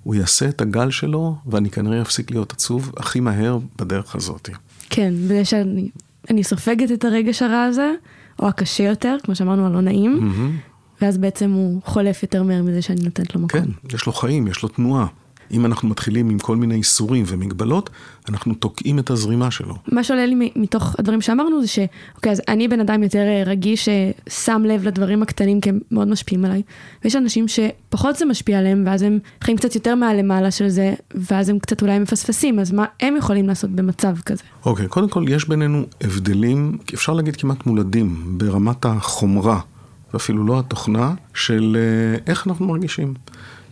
הוא 0.10 0.16
יעשה 0.16 0.50
את 0.50 0.62
הגל 0.62 0.92
שלו, 0.92 1.36
ואני 1.46 1.70
כנראה 1.70 2.02
אפסיק 2.02 2.32
להיות 2.32 2.52
עצוב 2.52 2.92
הכי 2.98 3.20
מהר 3.20 3.58
בדרך 3.80 4.16
הזאת. 4.16 4.50
כן, 4.90 5.14
בגלל 5.28 5.44
שאני 5.44 5.90
אני 6.30 6.44
סופגת 6.44 6.92
את 6.92 7.06
הרגש 7.06 7.42
הרע 7.42 7.64
הזה, 7.64 7.92
או 8.40 8.48
הקשה 8.48 8.84
יותר, 8.84 9.18
כמו 9.24 9.36
שאמרנו, 9.36 9.66
הלא 9.66 9.82
נעים, 9.82 10.20
Mm-hmm. 10.20 11.02
ואז 11.02 11.18
בעצם 11.18 11.52
הוא 11.52 11.82
חולף 11.86 12.24
יותר 12.24 12.44
מהר 12.44 12.64
מזה 12.64 12.82
שאני 12.82 13.02
נותנת 13.02 13.36
לו 13.36 13.42
מקום. 13.42 13.62
כן, 13.62 13.96
יש 13.96 14.06
לו 14.06 14.14
חיים, 14.14 14.48
יש 14.48 14.64
לו 14.64 14.70
תנועה. 14.70 15.06
אם 15.52 15.66
אנחנו 15.66 15.90
מתחילים 15.90 16.30
עם 16.30 16.40
כל 16.40 16.56
מיני 16.56 16.76
איסורים 16.76 17.24
ומגבלות, 17.28 17.90
אנחנו 18.30 18.54
תוקעים 18.54 19.00
את 19.00 19.10
הזרימה 19.10 19.52
שלו. 19.52 19.76
מה 19.92 20.04
שעולה 20.04 20.26
לי 20.26 20.52
מתוך 20.56 20.96
הדברים 21.00 21.22
שאמרנו 21.22 21.62
זה 21.62 21.68
ש... 21.68 21.80
אוקיי, 22.16 22.32
אז 22.32 22.42
אני 22.48 22.68
בן 22.68 22.80
אדם 22.80 23.04
יותר 23.04 23.20
אה, 23.20 23.44
רגיש, 23.46 23.90
ששם 24.30 24.64
לב 24.66 24.84
לדברים 24.84 25.24
הקטנים 25.24 25.62
כי 25.62 25.70
הם 25.70 25.80
מאוד 25.92 26.08
משפיעים 26.08 26.46
עליי. 26.46 26.62
ויש 27.04 27.16
אנשים 27.16 27.46
שפחות 27.48 28.16
זה 28.16 28.26
משפיע 28.26 28.60
עליהם, 28.60 28.84
ואז 28.88 29.02
הם 29.02 29.20
חיים 29.44 29.58
קצת 29.58 29.76
יותר 29.76 29.96
מהלמעלה 29.96 30.52
של 30.52 30.70
זה, 30.70 30.94
ואז 31.16 31.50
הם 31.50 31.60
קצת 31.60 31.82
אולי 31.82 32.00
מפספסים, 32.00 32.60
אז 32.60 32.72
מה 32.72 32.86
הם 33.00 33.16
יכולים 33.18 33.48
לעשות 33.48 33.70
במצב 33.70 34.16
כזה? 34.26 34.44
אוקיי, 34.66 34.88
קודם 34.88 35.10
כל 35.10 35.26
יש 35.28 35.48
בינינו 35.48 35.86
הבדלים, 36.02 36.78
אפשר 36.94 37.14
להגיד 37.14 37.36
כמעט 37.36 37.66
מולדים, 37.66 38.38
ברמת 38.38 38.86
החומרה, 38.86 39.60
ואפילו 40.14 40.46
לא 40.46 40.60
התוכנה, 40.60 41.14
של 41.34 41.78
אה, 41.80 42.18
איך 42.32 42.48
אנחנו 42.48 42.68
מרגישים. 42.68 43.14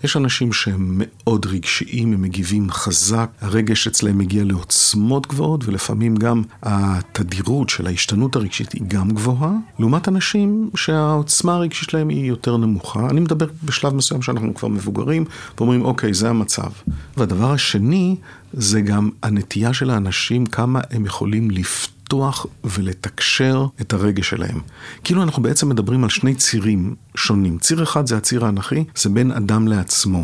יש 0.03 0.17
אנשים 0.17 0.53
שהם 0.53 1.01
מאוד 1.03 1.45
רגשיים, 1.45 2.13
הם 2.13 2.21
מגיבים 2.21 2.71
חזק, 2.71 3.29
הרגש 3.41 3.87
אצלהם 3.87 4.17
מגיע 4.17 4.43
לעוצמות 4.43 5.27
גבוהות, 5.27 5.65
ולפעמים 5.65 6.15
גם 6.15 6.43
התדירות 6.63 7.69
של 7.69 7.87
ההשתנות 7.87 8.35
הרגשית 8.35 8.71
היא 8.71 8.81
גם 8.87 9.11
גבוהה, 9.11 9.51
לעומת 9.79 10.07
אנשים 10.07 10.69
שהעוצמה 10.75 11.55
הרגשית 11.55 11.89
שלהם 11.89 12.09
היא 12.09 12.25
יותר 12.25 12.57
נמוכה. 12.57 13.07
אני 13.09 13.19
מדבר 13.19 13.47
בשלב 13.63 13.93
מסוים 13.93 14.21
שאנחנו 14.21 14.53
כבר 14.53 14.67
מבוגרים, 14.67 15.25
ואומרים, 15.57 15.85
אוקיי, 15.85 16.13
זה 16.13 16.29
המצב. 16.29 16.69
והדבר 17.17 17.51
השני, 17.51 18.15
זה 18.53 18.81
גם 18.81 19.09
הנטייה 19.23 19.73
של 19.73 19.89
האנשים, 19.89 20.45
כמה 20.45 20.81
הם 20.91 21.05
יכולים 21.05 21.51
לפתור. 21.51 21.96
לפתוח 22.07 22.45
ולתקשר 22.63 23.65
את 23.81 23.93
הרגש 23.93 24.29
שלהם. 24.29 24.59
כאילו 25.03 25.23
אנחנו 25.23 25.43
בעצם 25.43 25.69
מדברים 25.69 26.03
על 26.03 26.09
שני 26.09 26.35
צירים 26.35 26.95
שונים. 27.15 27.57
ציר 27.57 27.83
אחד 27.83 28.07
זה 28.07 28.17
הציר 28.17 28.45
האנכי, 28.45 28.83
זה 28.95 29.09
בין 29.09 29.31
אדם 29.31 29.67
לעצמו. 29.67 30.23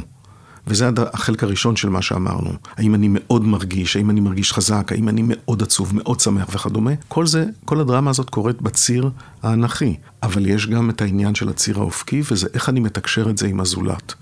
וזה 0.67 0.89
החלק 1.13 1.43
הראשון 1.43 1.75
של 1.75 1.89
מה 1.89 2.01
שאמרנו. 2.01 2.49
האם 2.77 2.95
אני 2.95 3.07
מאוד 3.09 3.43
מרגיש, 3.43 3.95
האם 3.95 4.09
אני 4.09 4.19
מרגיש 4.19 4.53
חזק, 4.53 4.91
האם 4.91 5.09
אני 5.09 5.21
מאוד 5.25 5.63
עצוב, 5.63 5.91
מאוד 5.95 6.19
שמח 6.19 6.47
וכדומה. 6.51 6.91
כל 7.07 7.27
זה, 7.27 7.45
כל 7.65 7.79
הדרמה 7.79 8.09
הזאת 8.09 8.29
קורית 8.29 8.61
בציר 8.61 9.09
האנכי. 9.41 9.95
אבל 10.23 10.45
יש 10.45 10.67
גם 10.67 10.89
את 10.89 11.01
העניין 11.01 11.35
של 11.35 11.49
הציר 11.49 11.79
האופקי, 11.79 12.21
וזה 12.31 12.47
איך 12.53 12.69
אני 12.69 12.79
מתקשר 12.79 13.29
את 13.29 13.37
זה 13.37 13.47
עם 13.47 13.59
הזולת. 13.59 14.13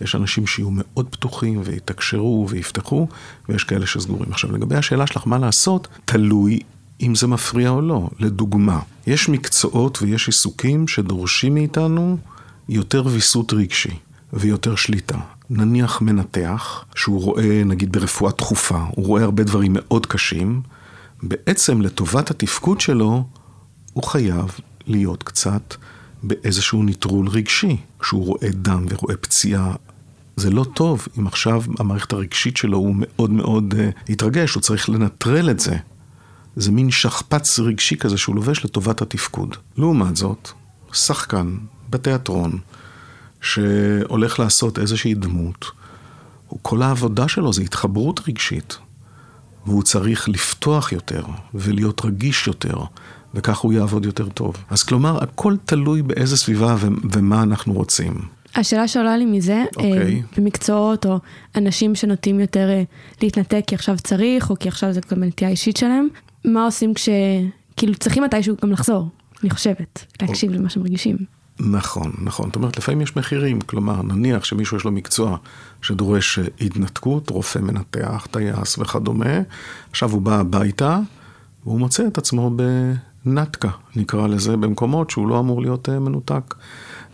יש 0.00 0.14
אנשים 0.14 0.46
שיהיו 0.46 0.68
מאוד 0.72 1.06
פתוחים 1.10 1.60
ויתקשרו 1.64 2.46
ויפתחו, 2.48 3.08
ויש 3.48 3.64
כאלה 3.64 3.86
שסגורים. 3.86 4.32
עכשיו, 4.32 4.52
לגבי 4.52 4.76
השאלה 4.76 5.06
שלך 5.06 5.26
מה 5.26 5.38
לעשות, 5.38 5.88
תלוי 6.04 6.60
אם 7.02 7.14
זה 7.14 7.26
מפריע 7.26 7.70
או 7.70 7.80
לא. 7.80 8.08
לדוגמה, 8.18 8.80
יש 9.06 9.28
מקצועות 9.28 10.02
ויש 10.02 10.26
עיסוקים 10.26 10.88
שדורשים 10.88 11.54
מאיתנו 11.54 12.18
יותר 12.68 13.06
ויסות 13.06 13.52
רגשי 13.52 13.96
ויותר 14.32 14.76
שליטה. 14.76 15.18
נניח 15.50 16.00
מנתח, 16.00 16.84
שהוא 16.94 17.22
רואה, 17.22 17.62
נגיד 17.64 17.92
ברפואה 17.92 18.32
דחופה, 18.38 18.84
הוא 18.90 19.06
רואה 19.06 19.22
הרבה 19.22 19.42
דברים 19.42 19.72
מאוד 19.74 20.06
קשים, 20.06 20.62
בעצם 21.22 21.82
לטובת 21.82 22.30
התפקוד 22.30 22.80
שלו, 22.80 23.24
הוא 23.92 24.04
חייב 24.04 24.50
להיות 24.86 25.22
קצת 25.22 25.74
באיזשהו 26.22 26.82
נטרול 26.82 27.28
רגשי. 27.28 27.76
כשהוא 28.00 28.26
רואה 28.26 28.48
דם 28.50 28.86
ורואה 28.90 29.16
פציעה, 29.16 29.74
זה 30.36 30.50
לא 30.50 30.64
טוב 30.74 31.08
אם 31.18 31.26
עכשיו 31.26 31.62
המערכת 31.78 32.12
הרגשית 32.12 32.56
שלו 32.56 32.78
הוא 32.78 32.94
מאוד 32.98 33.30
מאוד 33.30 33.74
uh, 33.74 34.12
התרגש, 34.12 34.54
הוא 34.54 34.62
צריך 34.62 34.88
לנטרל 34.88 35.50
את 35.50 35.60
זה. 35.60 35.76
זה 36.56 36.72
מין 36.72 36.90
שכפ"ץ 36.90 37.58
רגשי 37.58 37.96
כזה 37.96 38.18
שהוא 38.18 38.36
לובש 38.36 38.64
לטובת 38.64 39.02
התפקוד. 39.02 39.56
לעומת 39.76 40.16
זאת, 40.16 40.50
שחקן 40.92 41.56
בתיאטרון 41.90 42.58
שהולך 43.40 44.38
לעשות 44.38 44.78
איזושהי 44.78 45.14
דמות, 45.14 45.64
כל 46.62 46.82
העבודה 46.82 47.28
שלו 47.28 47.52
זה 47.52 47.62
התחברות 47.62 48.20
רגשית, 48.28 48.78
והוא 49.66 49.82
צריך 49.82 50.28
לפתוח 50.28 50.92
יותר 50.92 51.24
ולהיות 51.54 52.04
רגיש 52.04 52.46
יותר, 52.46 52.76
וכך 53.34 53.58
הוא 53.58 53.72
יעבוד 53.72 54.04
יותר 54.04 54.28
טוב. 54.28 54.56
אז 54.70 54.82
כלומר, 54.82 55.22
הכל 55.22 55.56
תלוי 55.64 56.02
באיזה 56.02 56.36
סביבה 56.36 56.76
ו- 56.78 56.88
ומה 57.12 57.42
אנחנו 57.42 57.72
רוצים. 57.72 58.14
השאלה 58.54 58.88
שעולה 58.88 59.16
לי 59.16 59.24
מזה, 59.24 59.64
אוקיי. 59.76 59.92
אה, 59.92 60.20
במקצועות 60.36 61.06
או 61.06 61.18
אנשים 61.56 61.94
שנוטים 61.94 62.40
יותר 62.40 62.70
אה, 62.70 62.82
להתנתק 63.22 63.64
כי 63.66 63.74
עכשיו 63.74 63.96
צריך, 63.96 64.50
או 64.50 64.56
כי 64.58 64.68
עכשיו 64.68 64.92
זה 64.92 65.00
גם 65.10 65.24
נטייה 65.24 65.50
אישית 65.50 65.76
שלהם, 65.76 66.08
מה 66.44 66.64
עושים 66.64 66.94
כש... 66.94 67.08
כאילו 67.76 67.94
צריכים 67.94 68.22
מתישהו 68.22 68.56
גם 68.62 68.72
לחזור, 68.72 69.08
אני 69.42 69.50
חושבת, 69.50 70.06
להקשיב 70.22 70.52
למה 70.52 70.68
שמרגישים. 70.68 71.16
נכון, 71.60 72.12
נכון. 72.22 72.46
זאת 72.46 72.56
אומרת, 72.56 72.76
לפעמים 72.76 73.00
יש 73.00 73.16
מחירים. 73.16 73.60
כלומר, 73.60 74.02
נניח 74.02 74.44
שמישהו 74.44 74.76
יש 74.76 74.84
לו 74.84 74.92
מקצוע 74.92 75.36
שדורש 75.82 76.38
התנתקות, 76.60 77.30
רופא 77.30 77.58
מנתח, 77.58 78.26
טייס 78.30 78.78
וכדומה, 78.78 79.40
עכשיו 79.90 80.10
הוא 80.10 80.22
בא 80.22 80.40
הביתה, 80.40 80.98
והוא 81.64 81.78
מוצא 81.78 82.06
את 82.06 82.18
עצמו 82.18 82.50
בנתקה, 83.24 83.70
נקרא 83.96 84.26
לזה, 84.26 84.56
במקומות 84.56 85.10
שהוא 85.10 85.28
לא 85.28 85.40
אמור 85.40 85.62
להיות 85.62 85.88
אה, 85.88 85.98
מנותק. 85.98 86.54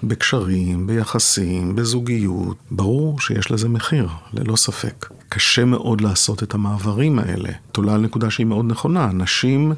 בקשרים, 0.02 0.86
ביחסים, 0.86 1.76
בזוגיות, 1.76 2.56
ברור 2.70 3.20
שיש 3.20 3.50
לזה 3.50 3.68
מחיר, 3.68 4.08
ללא 4.32 4.56
ספק. 4.56 5.06
קשה 5.28 5.64
מאוד 5.64 6.00
לעשות 6.00 6.42
את 6.42 6.54
המעברים 6.54 7.18
האלה. 7.18 7.50
את 7.72 7.76
עולה 7.76 7.94
על 7.94 8.00
נקודה 8.00 8.30
שהיא 8.30 8.46
מאוד 8.46 8.64
נכונה. 8.64 9.04
אנשים 9.04 9.72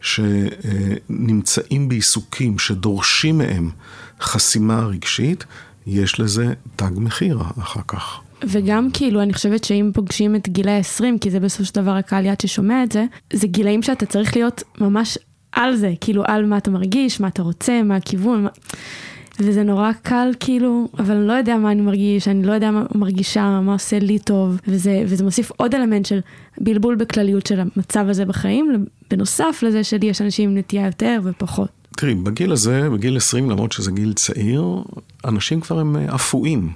שנמצאים 0.00 1.88
בעיסוקים 1.88 2.58
שדורשים 2.58 3.38
מהם 3.38 3.70
חסימה 4.20 4.86
רגשית, 4.86 5.44
יש 5.86 6.20
לזה 6.20 6.52
תג 6.76 6.90
מחיר 6.96 7.40
אחר 7.58 7.80
כך. 7.88 8.20
וגם 8.48 8.88
כאילו, 8.92 9.22
אני 9.22 9.32
חושבת 9.32 9.64
שאם 9.64 9.90
פוגשים 9.94 10.36
את 10.36 10.48
גילי 10.48 10.70
ה-20, 10.70 11.04
כי 11.20 11.30
זה 11.30 11.40
בסופו 11.40 11.64
של 11.64 11.74
דבר 11.74 11.90
הקהל 11.90 12.26
יד 12.26 12.40
ששומע 12.40 12.84
את 12.84 12.92
זה, 12.92 13.04
זה 13.32 13.46
גילאים 13.46 13.82
שאתה 13.82 14.06
צריך 14.06 14.36
להיות 14.36 14.62
ממש 14.80 15.18
על 15.52 15.76
זה, 15.76 15.92
כאילו 16.00 16.22
על 16.26 16.46
מה 16.46 16.58
אתה 16.58 16.70
מרגיש, 16.70 17.20
מה 17.20 17.28
אתה 17.28 17.42
רוצה, 17.42 17.82
מה 17.82 17.96
הכיוון, 17.96 18.42
מה... 18.42 18.48
וזה 19.40 19.62
נורא 19.62 19.92
קל 20.02 20.30
כאילו, 20.40 20.88
אבל 20.98 21.16
אני 21.16 21.28
לא 21.28 21.32
יודע 21.32 21.56
מה 21.56 21.70
אני 21.72 21.80
מרגיש, 21.80 22.28
אני 22.28 22.42
לא 22.42 22.52
יודע 22.52 22.70
מה 22.70 22.84
מרגישה, 22.94 23.60
מה 23.60 23.72
עושה 23.72 23.98
לי 23.98 24.18
טוב, 24.18 24.60
וזה, 24.68 25.02
וזה 25.06 25.24
מוסיף 25.24 25.50
עוד 25.56 25.74
אלמנט 25.74 26.06
של 26.06 26.20
בלבול 26.60 26.94
בכלליות 26.96 27.46
של 27.46 27.60
המצב 27.60 28.06
הזה 28.08 28.24
בחיים, 28.24 28.86
בנוסף 29.10 29.62
לזה 29.62 29.84
שלי 29.84 30.06
יש 30.06 30.20
אנשים 30.20 30.50
עם 30.50 30.58
נטייה 30.58 30.86
יותר 30.86 31.20
ופחות. 31.24 31.68
תראי, 31.96 32.14
בגיל 32.14 32.52
הזה, 32.52 32.88
בגיל 32.90 33.16
20, 33.16 33.50
למרות 33.50 33.72
שזה 33.72 33.90
גיל 33.90 34.12
צעיר, 34.12 34.64
אנשים 35.24 35.60
כבר 35.60 35.78
הם 35.78 35.96
אה, 35.96 36.14
אפויים, 36.14 36.70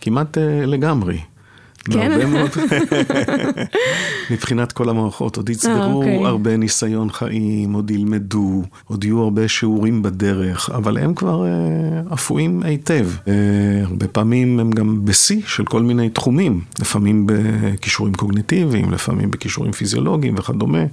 כמעט 0.00 0.38
אה, 0.38 0.66
לגמרי. 0.66 1.18
כן. 1.92 2.30
מאוד, 2.30 2.50
מבחינת 4.30 4.72
כל 4.72 4.88
המערכות, 4.88 5.36
עוד 5.36 5.50
יצברו 5.50 5.98
אוקיי. 5.98 6.24
הרבה 6.24 6.56
ניסיון 6.56 7.10
חיים, 7.10 7.72
עוד 7.72 7.90
ילמדו, 7.90 8.62
עוד 8.84 9.04
יהיו 9.04 9.20
הרבה 9.22 9.48
שיעורים 9.48 10.02
בדרך, 10.02 10.70
אבל 10.70 10.98
הם 10.98 11.14
כבר 11.14 11.44
אה, 11.44 12.14
אפויים 12.14 12.62
היטב. 12.62 13.08
אה, 13.28 13.32
הרבה 13.84 14.08
פעמים 14.08 14.60
הם 14.60 14.70
גם 14.70 15.04
בשיא 15.04 15.40
של 15.46 15.64
כל 15.64 15.82
מיני 15.82 16.10
תחומים, 16.10 16.60
לפעמים 16.80 17.26
בכישורים 17.26 18.14
קוגניטיביים, 18.14 18.92
לפעמים 18.92 19.30
בכישורים 19.30 19.72
פיזיולוגיים 19.72 20.34
וכדומה. 20.38 20.84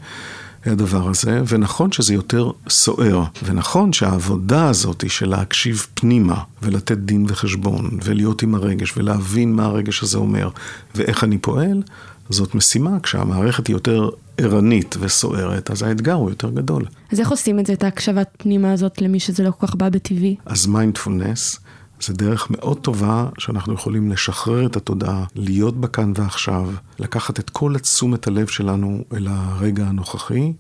הדבר 0.72 1.10
הזה, 1.10 1.42
ונכון 1.48 1.92
שזה 1.92 2.14
יותר 2.14 2.52
סוער, 2.70 3.24
ונכון 3.44 3.94
שהעבודה 3.94 4.70
הזאת 4.70 5.04
של 5.10 5.30
להקשיב 5.30 5.88
פנימה, 5.94 6.42
ולתת 6.62 6.98
דין 6.98 7.26
וחשבון, 7.28 7.90
ולהיות 8.04 8.44
עם 8.44 8.56
הרגש, 8.56 8.98
ולהבין 8.98 9.54
מה 9.54 9.66
הרגש 9.66 10.04
הזה 10.04 10.18
אומר, 10.18 10.50
ואיך 10.96 11.24
אני 11.24 11.38
פועל, 11.38 11.82
זאת 12.30 12.56
משימה. 12.56 13.00
כשהמערכת 13.00 13.68
היא 13.68 13.76
יותר 13.76 14.10
ערנית 14.38 14.96
וסוערת, 15.00 15.72
אז 15.72 15.82
האתגר 15.82 16.14
הוא 16.14 16.30
יותר 16.30 16.50
גדול. 16.50 16.86
אז 17.12 17.20
איך 17.20 17.30
עושים 17.30 17.60
את 17.60 17.66
זה, 17.66 17.74
את 17.74 17.84
ההקשבת 17.84 18.28
פנימה 18.38 18.74
הזאת, 18.74 19.02
למי 19.02 19.20
שזה 19.20 19.44
לא 19.44 19.52
כל 19.52 19.68
כך 19.68 19.76
בא 19.76 19.90
בטבעי? 19.90 20.36
אז 20.46 20.68
מיינדפולנס 20.68 21.60
זה 22.02 22.14
דרך 22.14 22.52
מאוד 22.52 22.80
טובה 22.80 23.26
שאנחנו 23.38 23.74
יכולים 23.74 24.12
לשחרר 24.12 24.66
את 24.66 24.76
התודעה, 24.76 25.24
להיות 25.36 25.82
בכאן 25.82 26.14
ועכשיו, 26.16 26.70
לקחת 27.00 27.40
את 27.40 27.50
כל 27.50 27.78
תשומת 27.78 28.28
הלב 28.28 28.48
שלנו 28.48 29.04
אל 29.14 29.28
הרגע 29.30 29.86
הנוכחי, 29.86 30.54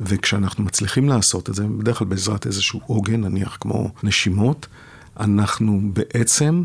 וכשאנחנו 0.00 0.64
מצליחים 0.64 1.08
לעשות 1.08 1.50
את 1.50 1.54
זה, 1.54 1.64
בדרך 1.78 1.98
כלל 1.98 2.06
בעזרת 2.06 2.46
איזשהו 2.46 2.80
עוגן, 2.86 3.20
נניח 3.20 3.56
כמו 3.60 3.90
נשימות, 4.02 4.66
אנחנו 5.20 5.80
בעצם 5.92 6.62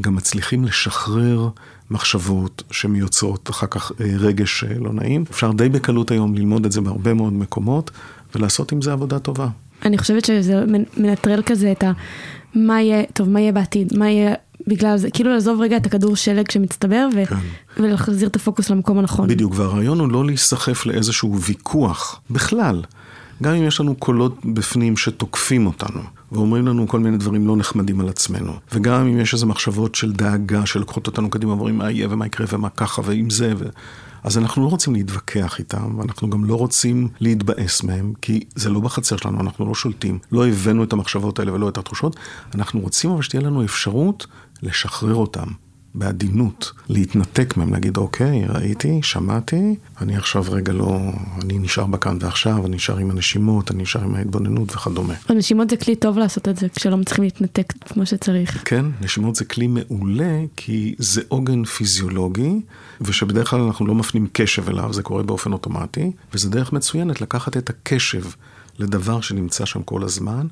גם 0.00 0.14
מצליחים 0.14 0.64
לשחרר 0.64 1.48
מחשבות 1.90 2.62
שמייצרות 2.70 3.50
אחר 3.50 3.66
כך 3.66 3.92
אה, 4.00 4.06
רגש 4.18 4.64
אה, 4.64 4.78
לא 4.78 4.92
נעים. 4.92 5.24
אפשר 5.30 5.52
די 5.52 5.68
בקלות 5.68 6.10
היום 6.10 6.34
ללמוד 6.34 6.64
את 6.64 6.72
זה 6.72 6.80
בהרבה 6.80 7.14
מאוד 7.14 7.32
מקומות, 7.32 7.90
ולעשות 8.34 8.72
עם 8.72 8.82
זה 8.82 8.92
עבודה 8.92 9.18
טובה. 9.18 9.48
אני 9.84 9.98
חושבת 9.98 10.24
שזה 10.24 10.64
מנטרל 10.96 11.42
כזה 11.46 11.72
את 11.72 11.82
ה... 11.82 11.92
מה 12.54 12.82
יהיה, 12.82 13.02
טוב, 13.12 13.28
מה 13.28 13.40
יהיה 13.40 13.52
בעתיד, 13.52 13.98
מה 13.98 14.10
יהיה 14.10 14.34
בגלל 14.66 14.96
זה, 14.96 15.10
כאילו 15.10 15.30
לעזוב 15.30 15.60
רגע 15.60 15.76
את 15.76 15.86
הכדור 15.86 16.16
שלג 16.16 16.50
שמצטבר 16.50 17.08
ו- 17.14 17.26
כן. 17.26 17.36
ולהחזיר 17.82 18.28
את 18.28 18.36
הפוקוס 18.36 18.70
למקום 18.70 18.98
הנכון. 18.98 19.28
בדיוק, 19.28 19.52
והרעיון 19.56 20.00
הוא 20.00 20.08
לא 20.08 20.24
להיסחף 20.24 20.86
לאיזשהו 20.86 21.40
ויכוח, 21.40 22.20
בכלל. 22.30 22.82
גם 23.42 23.54
אם 23.54 23.62
יש 23.62 23.80
לנו 23.80 23.94
קולות 23.94 24.44
בפנים 24.44 24.96
שתוקפים 24.96 25.66
אותנו, 25.66 26.00
ואומרים 26.32 26.66
לנו 26.66 26.88
כל 26.88 27.00
מיני 27.00 27.16
דברים 27.16 27.46
לא 27.46 27.56
נחמדים 27.56 28.00
על 28.00 28.08
עצמנו, 28.08 28.52
וגם 28.72 29.06
אם 29.06 29.20
יש 29.20 29.34
איזה 29.34 29.46
מחשבות 29.46 29.94
של 29.94 30.12
דאגה 30.12 30.66
שלוקחות 30.66 31.06
אותנו 31.06 31.30
קדימה 31.30 31.52
ואומרים 31.52 31.78
מה 31.78 31.90
יהיה 31.90 32.08
ומה 32.10 32.26
יקרה 32.26 32.46
ומה 32.52 32.68
ככה 32.68 33.02
ועם 33.04 33.30
זה, 33.30 33.52
ו... 33.58 33.64
אז 34.24 34.38
אנחנו 34.38 34.62
לא 34.62 34.68
רוצים 34.68 34.94
להתווכח 34.94 35.58
איתם, 35.58 35.98
ואנחנו 35.98 36.30
גם 36.30 36.44
לא 36.44 36.54
רוצים 36.54 37.08
להתבאס 37.20 37.82
מהם, 37.82 38.12
כי 38.22 38.40
זה 38.54 38.70
לא 38.70 38.80
בחצר 38.80 39.16
שלנו, 39.16 39.40
אנחנו 39.40 39.66
לא 39.66 39.74
שולטים. 39.74 40.18
לא 40.32 40.46
הבאנו 40.46 40.84
את 40.84 40.92
המחשבות 40.92 41.38
האלה 41.38 41.52
ולא 41.52 41.68
את 41.68 41.78
התחושות, 41.78 42.16
אנחנו 42.54 42.80
רוצים 42.80 43.10
אבל 43.10 43.22
שתהיה 43.22 43.42
לנו 43.42 43.64
אפשרות 43.64 44.26
לשחרר 44.62 45.14
אותם. 45.14 45.46
בעדינות, 45.94 46.72
להתנתק 46.88 47.56
מהם, 47.56 47.72
להגיד, 47.72 47.96
אוקיי, 47.96 48.44
ראיתי, 48.48 49.00
שמעתי, 49.02 49.74
אני 50.00 50.16
עכשיו 50.16 50.44
רגע 50.48 50.72
לא, 50.72 50.98
אני 51.42 51.58
נשאר 51.58 51.86
בכאן 51.86 52.18
ועכשיו, 52.20 52.66
אני 52.66 52.76
נשאר 52.76 52.98
עם 52.98 53.10
הנשימות, 53.10 53.70
אני 53.70 53.82
נשאר 53.82 54.02
עם 54.02 54.14
ההתבוננות 54.14 54.76
וכדומה. 54.76 55.14
הנשימות 55.28 55.70
זה 55.70 55.76
כלי 55.76 55.96
טוב 55.96 56.18
לעשות 56.18 56.48
את 56.48 56.56
זה, 56.56 56.66
כשלא 56.68 56.96
מצליחים 56.96 57.24
להתנתק 57.24 57.72
כמו 57.88 58.06
שצריך. 58.06 58.62
כן, 58.64 58.86
נשימות 59.00 59.34
זה 59.34 59.44
כלי 59.44 59.66
מעולה, 59.66 60.40
כי 60.56 60.94
זה 60.98 61.22
עוגן 61.28 61.64
פיזיולוגי, 61.64 62.60
ושבדרך 63.00 63.50
כלל 63.50 63.60
אנחנו 63.60 63.86
לא 63.86 63.94
מפנים 63.94 64.26
קשב 64.32 64.68
אליו, 64.68 64.92
זה 64.92 65.02
קורה 65.02 65.22
באופן 65.22 65.52
אוטומטי, 65.52 66.12
וזה 66.34 66.50
דרך 66.50 66.72
מצוינת 66.72 67.20
לקחת 67.20 67.56
את 67.56 67.70
הקשב 67.70 68.24
לדבר 68.78 69.20
שנמצא 69.20 69.64
שם 69.64 69.82
כל 69.82 70.02
הזמן, 70.02 70.46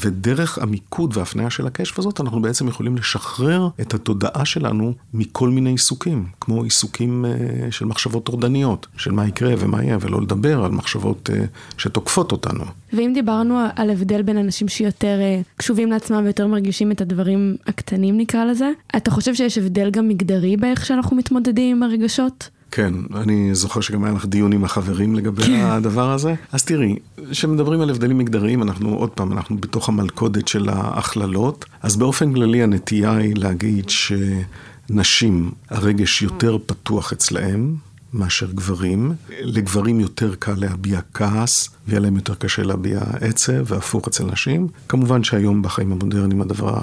ודרך 0.00 0.58
המיקוד 0.58 1.16
וההפניה 1.16 1.50
של 1.50 1.66
הקשב 1.66 1.94
הזאת, 1.98 2.20
אנחנו 2.20 2.42
בעצם 2.42 2.68
יכולים 2.68 2.96
לשחרר 2.96 3.68
את 3.80 3.94
התודעה 3.94 4.44
שלנו 4.44 4.92
מכל 5.14 5.50
מיני 5.50 5.70
עיסוקים, 5.70 6.26
כמו 6.40 6.62
עיסוקים 6.62 7.24
uh, 7.24 7.72
של 7.72 7.84
מחשבות 7.84 8.24
טורדניות, 8.24 8.86
של 8.96 9.10
מה 9.10 9.26
יקרה 9.26 9.54
ומה 9.58 9.84
יהיה, 9.84 9.98
ולא 10.00 10.22
לדבר 10.22 10.64
על 10.64 10.70
מחשבות 10.70 11.30
uh, 11.32 11.78
שתוקפות 11.78 12.32
אותנו. 12.32 12.64
ואם 12.92 13.10
דיברנו 13.14 13.58
על 13.76 13.90
הבדל 13.90 14.22
בין 14.22 14.36
אנשים 14.36 14.68
שיותר 14.68 15.18
uh, 15.18 15.44
קשובים 15.56 15.90
לעצמם 15.90 16.20
ויותר 16.24 16.46
מרגישים 16.46 16.92
את 16.92 17.00
הדברים 17.00 17.56
הקטנים 17.66 18.16
נקרא 18.16 18.44
לזה, 18.44 18.70
אתה 18.96 19.10
חושב 19.10 19.34
שיש 19.34 19.58
הבדל 19.58 19.90
גם 19.90 20.08
מגדרי 20.08 20.56
באיך 20.56 20.86
שאנחנו 20.86 21.16
מתמודדים 21.16 21.76
עם 21.76 21.82
הרגשות? 21.82 22.55
כן, 22.76 22.94
אני 23.14 23.54
זוכר 23.54 23.80
שגם 23.80 24.04
היה 24.04 24.14
לך 24.14 24.26
דיון 24.26 24.52
עם 24.52 24.64
החברים 24.64 25.14
לגבי 25.14 25.56
הדבר 25.56 26.10
הזה. 26.10 26.34
אז 26.52 26.64
תראי, 26.64 26.96
כשמדברים 27.30 27.80
על 27.80 27.90
הבדלים 27.90 28.18
מגדריים, 28.18 28.62
אנחנו 28.62 28.94
עוד 28.94 29.10
פעם, 29.10 29.32
אנחנו 29.32 29.56
בתוך 29.56 29.88
המלכודת 29.88 30.48
של 30.48 30.68
ההכללות. 30.68 31.64
אז 31.82 31.96
באופן 31.96 32.34
כללי 32.34 32.62
הנטייה 32.62 33.16
היא 33.16 33.34
להגיד 33.36 33.84
שנשים, 33.88 35.50
הרגש 35.70 36.22
יותר 36.22 36.58
פתוח 36.66 37.12
אצלהם. 37.12 37.76
מאשר 38.14 38.46
גברים. 38.46 39.14
לגברים 39.40 40.00
יותר 40.00 40.34
קל 40.34 40.54
להביע 40.56 41.00
כעס, 41.14 41.70
ויהיה 41.88 42.00
להם 42.00 42.16
יותר 42.16 42.34
קשה 42.34 42.62
להביע 42.62 43.00
עצב, 43.20 43.72
והפוך 43.72 44.08
אצל 44.08 44.24
נשים. 44.24 44.68
כמובן 44.88 45.24
שהיום 45.24 45.62
בחיים 45.62 45.92
המודרניים 45.92 46.40
הדבר, 46.40 46.78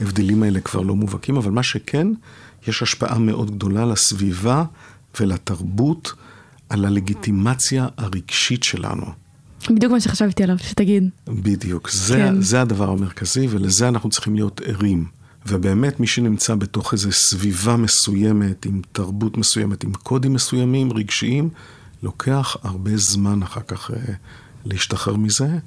ההבדלים 0.00 0.42
האלה 0.42 0.60
כבר 0.60 0.80
לא 0.80 0.94
מובהקים, 0.94 1.36
אבל 1.36 1.50
מה 1.50 1.62
שכן, 1.62 2.08
יש 2.68 2.82
השפעה 2.82 3.18
מאוד 3.18 3.50
גדולה 3.50 3.84
לסביבה 3.84 4.64
ולתרבות 5.20 6.12
על 6.68 6.84
הלגיטימציה 6.84 7.86
הרגשית 7.96 8.62
שלנו. 8.62 9.06
בדיוק 9.70 9.92
מה 9.92 10.00
שחשבתי 10.00 10.42
עליו, 10.42 10.58
שתגיד. 10.58 11.08
בדיוק, 11.28 11.90
זה, 11.90 12.14
כן. 12.14 12.42
זה 12.42 12.60
הדבר 12.60 12.90
המרכזי 12.90 13.46
ולזה 13.50 13.88
אנחנו 13.88 14.10
צריכים 14.10 14.34
להיות 14.34 14.60
ערים. 14.64 15.06
ובאמת 15.46 16.00
מי 16.00 16.06
שנמצא 16.06 16.54
בתוך 16.54 16.92
איזו 16.92 17.12
סביבה 17.12 17.76
מסוימת, 17.76 18.66
עם 18.66 18.80
תרבות 18.92 19.36
מסוימת, 19.36 19.84
עם 19.84 19.92
קודים 19.92 20.32
מסוימים, 20.32 20.92
רגשיים, 20.92 21.48
לוקח 22.02 22.56
הרבה 22.62 22.96
זמן 22.96 23.42
אחר 23.42 23.60
כך 23.60 23.90
אה, 23.90 24.14
להשתחרר 24.64 25.16
מזה, 25.16 25.58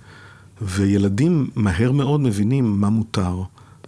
וילדים 0.61 1.49
מהר 1.55 1.91
מאוד 1.91 2.21
מבינים 2.21 2.81
מה 2.81 2.89
מותר 2.89 3.43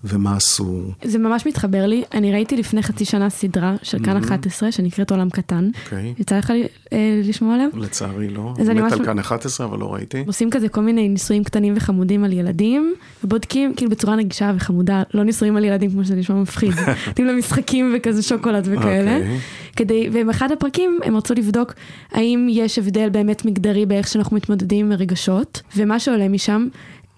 ומה 0.05 0.37
אסור. 0.37 0.81
זה 1.03 1.17
ממש 1.19 1.47
מתחבר 1.47 1.85
לי, 1.85 2.03
אני 2.13 2.31
ראיתי 2.31 2.57
לפני 2.57 2.83
חצי 2.83 3.05
שנה 3.05 3.29
סדרה 3.29 3.75
של 3.83 3.97
כאן 4.03 4.17
11 4.17 4.71
שנקראת 4.71 5.11
עולם 5.11 5.29
קטן. 5.29 5.69
אוקיי. 5.85 6.13
יצא 6.19 6.37
לך 6.37 6.51
אה, 6.93 7.21
לשמוע 7.23 7.53
עליה? 7.55 7.67
לצערי 7.73 8.29
לא. 8.29 8.53
אז 8.59 8.69
אני 8.69 8.81
מת 8.81 8.91
ממש- 8.91 8.99
על 8.99 9.05
כאן 9.05 9.19
11, 9.19 9.67
אבל 9.67 9.79
לא 9.79 9.93
ראיתי. 9.93 10.23
עושים 10.27 10.49
כזה 10.49 10.69
כל 10.69 10.81
מיני 10.81 11.09
ניסויים 11.09 11.43
קטנים 11.43 11.73
וחמודים 11.77 12.23
על 12.23 12.33
ילדים, 12.33 12.93
ובודקים 13.23 13.73
כאילו 13.75 13.91
בצורה 13.91 14.15
נגישה 14.15 14.51
וחמודה, 14.55 15.03
לא 15.13 15.23
ניסויים 15.23 15.57
על 15.57 15.63
ילדים 15.63 15.91
כמו 15.91 16.05
שזה 16.05 16.15
נשמע 16.15 16.35
מפחיד, 16.35 16.73
נותנים 17.07 17.27
להם 17.27 17.37
משחקים 17.37 17.93
וכזה 17.97 18.21
שוקולד 18.23 18.67
וכאלה. 18.71 19.17
אוקיי. 19.17 19.37
כדי, 19.75 20.09
ובאחד 20.13 20.51
הפרקים 20.51 20.99
הם 21.03 21.17
רצו 21.17 21.33
לבדוק 21.33 21.73
האם 22.11 22.47
יש 22.49 22.79
הבדל 22.79 23.09
באמת 23.09 23.45
מגדרי 23.45 23.85
באיך 23.85 24.07
שאנחנו 24.07 24.35
מתמודדים 24.35 24.85
עם 24.85 24.91
הרגשות, 24.91 25.61
ומה 25.77 25.99
שעולה 25.99 26.27
משם, 26.27 26.67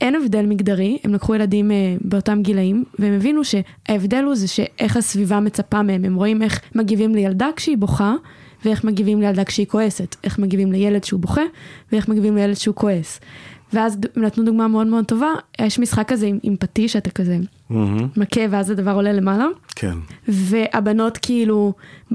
אין 0.01 0.15
הבדל 0.15 0.45
מגדרי, 0.45 0.97
הם 1.03 1.13
לקחו 1.13 1.35
ילדים 1.35 1.71
אה, 1.71 1.95
באותם 2.01 2.41
גילאים, 2.41 2.83
והם 2.99 3.13
הבינו 3.13 3.41
שההבדל 3.43 4.23
הוא 4.23 4.35
זה 4.35 4.47
שאיך 4.47 4.97
הסביבה 4.97 5.39
מצפה 5.39 5.81
מהם, 5.81 6.05
הם 6.05 6.15
רואים 6.15 6.41
איך 6.41 6.61
מגיבים 6.75 7.15
לילדה 7.15 7.47
כשהיא 7.55 7.77
בוכה, 7.77 8.13
ואיך 8.65 8.83
מגיבים 8.83 9.21
לילדה 9.21 9.43
כשהיא 9.43 9.65
כועסת, 9.65 10.15
איך 10.23 10.39
מגיבים 10.39 10.71
לילד 10.71 11.03
שהוא 11.03 11.19
בוכה, 11.19 11.41
ואיך 11.91 12.09
מגיבים 12.09 12.35
לילד 12.35 12.55
שהוא 12.55 12.75
כועס. 12.75 13.19
ואז 13.73 13.97
נתנו 14.15 14.45
דוגמה 14.45 14.67
מאוד 14.67 14.87
מאוד 14.87 15.05
טובה, 15.05 15.27
יש 15.61 15.79
משחק 15.79 16.07
כזה 16.07 16.25
עם, 16.25 16.39
עם 16.43 16.55
פטיש, 16.59 16.95
אתה 16.95 17.09
כזה 17.09 17.37
מהמם. 17.69 18.07
מכה 18.17 18.41
ואז 18.49 18.69
הדבר 18.69 18.91
עולה 18.91 19.13
למעלה, 19.13 19.45
כן. 19.75 19.97
והבנות 20.27 21.17
כאילו 21.17 21.73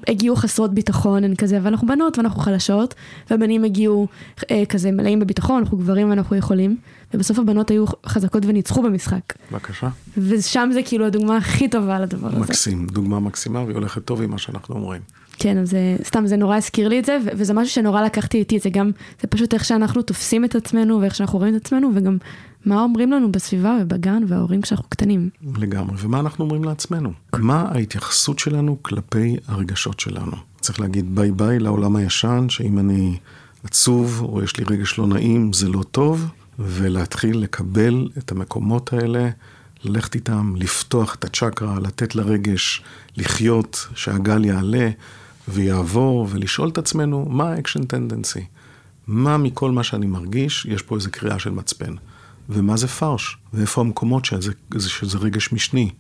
הגיעו 0.08 0.36
חסרות 0.36 0.74
ביטחון, 0.74 1.24
הן 1.24 1.34
כזה, 1.34 1.58
אבל 1.58 1.66
אנחנו 1.66 1.86
בנות 1.86 2.18
ואנחנו 2.18 2.40
חלשות, 2.40 2.94
והבנים 3.30 3.64
הגיעו 3.64 4.06
אה, 4.50 4.62
כזה 4.68 4.90
מלאים 4.90 5.20
בביטחון, 5.20 5.58
אנחנו 5.62 5.78
גברים 5.78 6.10
ואנחנו 6.10 6.36
יכולים, 6.36 6.76
ובסוף 7.14 7.38
הבנות 7.38 7.70
היו 7.70 7.84
חזקות 8.06 8.42
וניצחו 8.46 8.82
במשחק. 8.82 9.20
בבקשה. 9.52 9.88
ושם 10.16 10.70
זה 10.72 10.80
כאילו 10.82 11.06
הדוגמה 11.06 11.36
הכי 11.36 11.68
טובה 11.68 12.00
לדבר 12.00 12.28
הזה. 12.28 12.38
מקסים, 12.38 12.86
דוגמה 12.86 13.20
מקסימה 13.20 13.60
והיא 13.60 13.74
הולכת 13.74 14.04
טוב 14.04 14.22
עם 14.22 14.30
מה 14.30 14.38
שאנחנו 14.38 14.74
אומרים. 14.74 15.02
כן, 15.38 15.58
אז 15.58 15.76
סתם 16.04 16.26
זה 16.26 16.36
נורא 16.36 16.56
הזכיר 16.56 16.88
לי 16.88 16.98
את 16.98 17.04
זה, 17.04 17.18
וזה 17.24 17.54
משהו 17.54 17.74
שנורא 17.74 18.02
לקחתי 18.02 18.38
איתי, 18.38 18.58
זה 18.58 18.70
גם, 18.70 18.90
זה 19.20 19.28
פשוט 19.28 19.54
איך 19.54 19.64
שאנחנו 19.64 20.02
תופסים 20.02 20.44
את 20.44 20.54
עצמנו 20.54 21.00
ואיך 21.00 21.14
שאנחנו 21.14 21.38
רואים 21.38 21.56
את 21.56 21.60
עצמנו, 21.66 21.90
וגם 21.94 22.18
מה 22.64 22.82
אומרים 22.82 23.12
לנו 23.12 23.32
בסביבה 23.32 23.76
ובגן 23.80 24.22
וההורים 24.28 24.62
כשאנחנו 24.62 24.88
קטנים. 24.88 25.30
לגמרי. 25.56 25.96
ומה 25.98 26.20
אנחנו 26.20 26.44
אומרים 26.44 26.64
לעצמנו? 26.64 27.12
מה 27.38 27.68
ההתייחסות 27.74 28.38
שלנו 28.38 28.76
כלפי 28.82 29.36
הרגשות 29.48 30.00
שלנו? 30.00 30.36
צריך 30.60 30.80
להגיד 30.80 31.14
ביי 31.14 31.30
ביי 31.30 31.58
לעולם 31.58 31.96
הישן, 31.96 32.46
שאם 32.48 32.78
אני 32.78 33.16
עצוב 33.64 34.22
או 34.22 34.42
יש 34.42 34.56
לי 34.56 34.64
רגש 34.70 34.98
לא 34.98 35.06
נעים, 35.06 35.52
זה 35.52 35.68
לא 35.68 35.82
טוב, 35.82 36.26
ולהתחיל 36.58 37.38
לקבל 37.38 38.08
את 38.18 38.32
המקומות 38.32 38.92
האלה, 38.92 39.28
ללכת 39.84 40.14
איתם, 40.14 40.54
לפתוח 40.56 41.14
את 41.14 41.24
הצ'קרה, 41.24 41.80
לתת 41.80 42.14
לרגש 42.14 42.82
לחיות, 43.16 43.88
שהגל 43.94 44.44
יעלה 44.44 44.90
ויעבור, 45.52 46.26
ולשאול 46.30 46.68
את 46.68 46.78
עצמנו, 46.78 47.26
מה 47.30 47.52
ה 47.52 47.57
action 47.57 47.84
tendency? 47.84 48.44
מה 49.06 49.36
מכל 49.36 49.70
מה 49.70 49.82
שאני 49.84 50.06
מרגיש, 50.06 50.66
יש 50.66 50.82
פה 50.82 50.96
איזו 50.96 51.08
קריאה 51.10 51.38
של 51.38 51.50
מצפן. 51.50 51.94
ומה 52.48 52.76
זה 52.76 52.88
fresh? 52.88 53.36
ואיפה 53.54 53.80
המקומות 53.80 54.24
שזה, 54.24 54.52
שזה, 54.78 55.18
רגש 55.18 55.52
משני? 55.52 55.90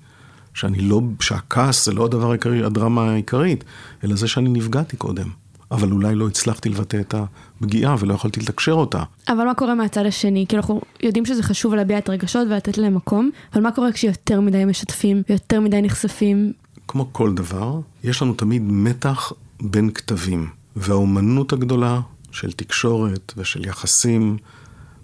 שאני 0.54 0.80
לא, 0.80 1.00
שהכעס 1.20 1.84
זה 1.84 1.92
לא 1.92 2.04
הדבר 2.04 2.30
העיקרי, 2.30 2.64
הדרמה 2.64 3.10
העיקרית, 3.10 3.64
אלא 4.04 4.16
זה 4.16 4.28
שאני 4.28 4.48
נפגעתי 4.48 4.96
קודם. 4.96 5.28
אבל 5.70 5.92
אולי 5.92 6.14
לא 6.14 6.28
הצלחתי 6.28 6.68
לבטא 6.68 6.96
את 6.96 7.14
הפגיעה 7.14 7.96
ולא 7.98 8.14
יכולתי 8.14 8.40
לתקשר 8.40 8.72
אותה. 8.72 9.02
אבל 9.28 9.44
מה 9.44 9.54
קורה 9.54 9.74
מהצד 9.74 10.06
השני? 10.06 10.44
כאילו 10.48 10.60
אנחנו 10.60 10.80
יודעים 11.02 11.26
שזה 11.26 11.42
חשוב 11.42 11.74
להביע 11.74 11.98
את 11.98 12.08
הרגשות 12.08 12.48
ולתת 12.50 12.78
להם 12.78 12.94
מקום, 12.94 13.30
אבל 13.54 13.62
מה 13.62 13.72
קורה 13.72 13.92
כשיותר 13.92 14.40
מדי 14.40 14.64
משתפים 14.64 15.22
ויותר 15.28 15.60
מדי 15.60 15.82
נחשפים? 15.82 16.52
כמו 16.92 17.12
כל 17.12 17.34
דבר, 17.34 17.80
יש 18.04 18.22
לנו 18.22 18.34
תמיד 18.34 18.62
מתח 18.62 19.32
בין 19.62 19.90
כתבים. 19.90 20.48
והאומנות 20.76 21.52
הגדולה 21.52 22.00
של 22.30 22.52
תקשורת 22.52 23.32
ושל 23.36 23.66
יחסים, 23.66 24.36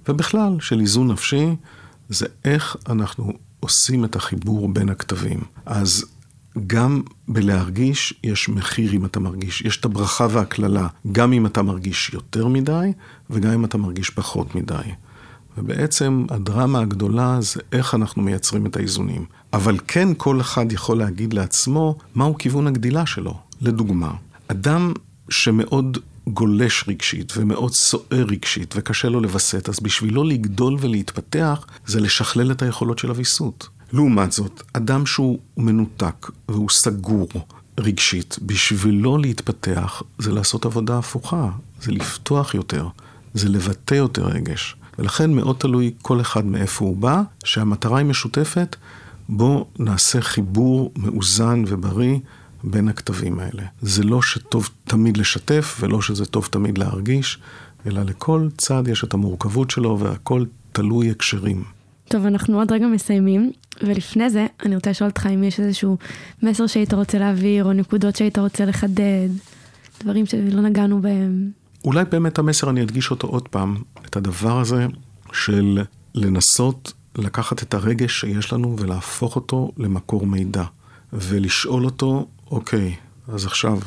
ובכלל 0.08 0.56
של 0.60 0.80
איזון 0.80 1.10
נפשי, 1.10 1.46
זה 2.08 2.26
איך 2.44 2.76
אנחנו 2.88 3.32
עושים 3.60 4.04
את 4.04 4.16
החיבור 4.16 4.68
בין 4.68 4.88
הכתבים. 4.88 5.40
אז 5.66 6.04
גם 6.66 7.02
בלהרגיש 7.28 8.14
יש 8.24 8.48
מחיר 8.48 8.92
אם 8.92 9.04
אתה 9.04 9.20
מרגיש, 9.20 9.60
יש 9.60 9.80
את 9.80 9.84
הברכה 9.84 10.26
והקללה, 10.30 10.88
גם 11.12 11.32
אם 11.32 11.46
אתה 11.46 11.62
מרגיש 11.62 12.10
יותר 12.14 12.46
מדי 12.46 12.92
וגם 13.30 13.52
אם 13.52 13.64
אתה 13.64 13.78
מרגיש 13.78 14.10
פחות 14.10 14.54
מדי. 14.54 14.88
ובעצם 15.58 16.26
הדרמה 16.30 16.80
הגדולה 16.80 17.40
זה 17.40 17.60
איך 17.72 17.94
אנחנו 17.94 18.22
מייצרים 18.22 18.66
את 18.66 18.76
האיזונים. 18.76 19.24
אבל 19.52 19.78
כן 19.88 20.08
כל 20.16 20.40
אחד 20.40 20.72
יכול 20.72 20.98
להגיד 20.98 21.34
לעצמו 21.34 21.98
מהו 22.14 22.38
כיוון 22.38 22.66
הגדילה 22.66 23.06
שלו. 23.06 23.38
לדוגמה, 23.60 24.10
אדם 24.48 24.92
שמאוד 25.30 25.98
גולש 26.26 26.84
רגשית 26.88 27.32
ומאוד 27.36 27.72
סוער 27.72 28.24
רגשית 28.28 28.74
וקשה 28.76 29.08
לו 29.08 29.20
לווסת, 29.20 29.68
אז 29.68 29.80
בשבילו 29.80 30.24
לגדול 30.24 30.76
ולהתפתח 30.80 31.66
זה 31.86 32.00
לשכלל 32.00 32.52
את 32.52 32.62
היכולות 32.62 32.98
של 32.98 33.08
הוויסות. 33.08 33.68
לעומת 33.92 34.32
זאת, 34.32 34.62
אדם 34.72 35.06
שהוא 35.06 35.38
מנותק 35.56 36.30
והוא 36.48 36.70
סגור 36.70 37.28
רגשית, 37.80 38.38
בשבילו 38.42 39.18
להתפתח 39.18 40.02
זה 40.18 40.32
לעשות 40.32 40.66
עבודה 40.66 40.98
הפוכה, 40.98 41.50
זה 41.82 41.92
לפתוח 41.92 42.54
יותר, 42.54 42.88
זה 43.34 43.48
לבטא 43.48 43.94
יותר 43.94 44.26
רגש. 44.26 44.76
ולכן 44.98 45.32
מאוד 45.32 45.56
תלוי 45.56 45.92
כל 46.02 46.20
אחד 46.20 46.46
מאיפה 46.46 46.84
הוא 46.84 46.96
בא, 46.96 47.22
שהמטרה 47.44 47.98
היא 47.98 48.06
משותפת, 48.06 48.76
בוא 49.28 49.64
נעשה 49.78 50.20
חיבור 50.20 50.92
מאוזן 50.96 51.64
ובריא 51.66 52.18
בין 52.64 52.88
הכתבים 52.88 53.38
האלה. 53.38 53.62
זה 53.82 54.02
לא 54.02 54.22
שטוב 54.22 54.70
תמיד 54.84 55.16
לשתף, 55.16 55.76
ולא 55.80 56.02
שזה 56.02 56.26
טוב 56.26 56.48
תמיד 56.50 56.78
להרגיש, 56.78 57.38
אלא 57.86 58.02
לכל 58.02 58.48
צד 58.56 58.88
יש 58.88 59.04
את 59.04 59.14
המורכבות 59.14 59.70
שלו, 59.70 59.98
והכל 59.98 60.44
תלוי 60.72 61.10
הקשרים. 61.10 61.64
טוב, 62.08 62.26
אנחנו 62.26 62.58
עוד 62.58 62.72
רגע 62.72 62.86
מסיימים, 62.86 63.52
ולפני 63.82 64.30
זה 64.30 64.46
אני 64.64 64.74
רוצה 64.74 64.90
לשאול 64.90 65.10
אותך 65.10 65.26
אם 65.34 65.44
יש 65.44 65.60
איזשהו 65.60 65.98
מסר 66.42 66.66
שהיית 66.66 66.94
רוצה 66.94 67.18
להעביר, 67.18 67.64
או 67.64 67.72
נקודות 67.72 68.16
שהיית 68.16 68.38
רוצה 68.38 68.64
לחדד, 68.64 69.28
דברים 70.00 70.26
שלא 70.26 70.60
נגענו 70.62 71.02
בהם. 71.02 71.50
אולי 71.84 72.04
באמת 72.04 72.38
המסר, 72.38 72.70
אני 72.70 72.82
אדגיש 72.82 73.10
אותו 73.10 73.28
עוד 73.28 73.48
פעם, 73.48 73.76
את 74.06 74.16
הדבר 74.16 74.60
הזה 74.60 74.86
של 75.32 75.82
לנסות 76.14 76.92
לקחת 77.18 77.62
את 77.62 77.74
הרגש 77.74 78.20
שיש 78.20 78.52
לנו 78.52 78.76
ולהפוך 78.78 79.36
אותו 79.36 79.72
למקור 79.76 80.26
מידע, 80.26 80.64
ולשאול 81.12 81.84
אותו, 81.84 82.26
אוקיי, 82.50 82.96
אז 83.28 83.46
עכשיו, 83.46 83.78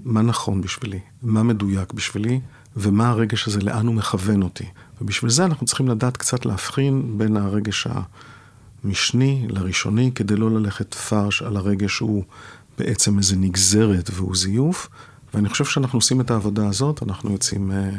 מה 0.00 0.22
נכון 0.22 0.60
בשבילי? 0.60 1.00
מה 1.22 1.42
מדויק 1.42 1.92
בשבילי? 1.92 2.40
ומה 2.76 3.08
הרגש 3.08 3.48
הזה, 3.48 3.60
לאן 3.60 3.86
הוא 3.86 3.94
מכוון 3.94 4.42
אותי? 4.42 4.64
ובשביל 5.00 5.30
זה 5.30 5.44
אנחנו 5.44 5.66
צריכים 5.66 5.88
לדעת 5.88 6.16
קצת 6.16 6.46
להבחין 6.46 7.18
בין 7.18 7.36
הרגש 7.36 7.86
המשני 8.84 9.46
לראשוני, 9.48 10.10
כדי 10.14 10.36
לא 10.36 10.50
ללכת 10.50 10.94
פרש 10.94 11.42
על 11.42 11.56
הרגש 11.56 11.96
שהוא 11.96 12.24
בעצם 12.78 13.18
איזה 13.18 13.36
נגזרת 13.36 14.10
והוא 14.12 14.36
זיוף. 14.36 14.88
ואני 15.34 15.48
חושב 15.48 15.64
שאנחנו 15.64 15.98
עושים 15.98 16.20
את 16.20 16.30
העבודה 16.30 16.68
הזאת, 16.68 17.02
אנחנו 17.02 17.32
יוצאים 17.32 17.72
אה, 17.72 17.90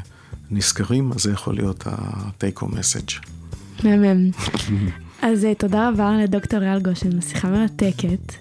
נשכרים, 0.51 1.11
אז 1.11 1.21
זה 1.21 1.31
יכול 1.31 1.55
להיות 1.55 1.87
ה-take 1.87 2.59
home 2.59 2.71
message. 2.71 3.27
מהמם. 3.83 4.29
אז 5.21 5.45
אה, 5.45 5.55
תודה 5.55 5.89
רבה 5.89 6.11
לדוקטור 6.23 6.59
ריאל 6.59 6.79
גושן, 6.79 7.21
שיחה 7.21 7.49
מרתקת. 7.49 8.33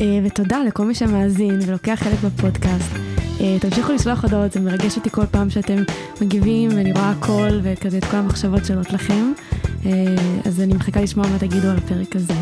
אה, 0.00 0.20
ותודה 0.24 0.58
לכל 0.66 0.84
מי 0.84 0.94
שמאזין 0.94 1.58
ולוקח 1.66 2.00
חלק 2.02 2.18
בפודקאסט. 2.24 2.92
אה, 3.40 3.56
תמשיכו 3.60 3.92
לשלוח 3.92 4.24
הודעות, 4.24 4.52
זה 4.52 4.60
מרגש 4.60 4.96
אותי 4.96 5.10
כל 5.10 5.26
פעם 5.26 5.50
שאתם 5.50 5.82
מגיבים 6.20 6.70
ואני 6.76 6.92
רואה 6.92 7.10
הכל 7.10 7.60
וכזה 7.62 7.98
את 7.98 8.04
כל 8.04 8.16
המחשבות 8.16 8.64
שעולות 8.64 8.92
לכם. 8.92 9.32
אז 10.44 10.60
אני 10.60 10.74
מחכה 10.74 11.00
לשמוע 11.00 11.26
מה 11.26 11.38
תגידו 11.38 11.68
על 11.68 11.76
הפרק 11.76 12.16
הזה. 12.16 12.34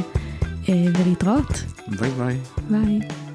ולהתראות. 0.68 1.64
ביי 1.88 2.10
ביי. 2.10 2.36
ביי. 2.70 3.27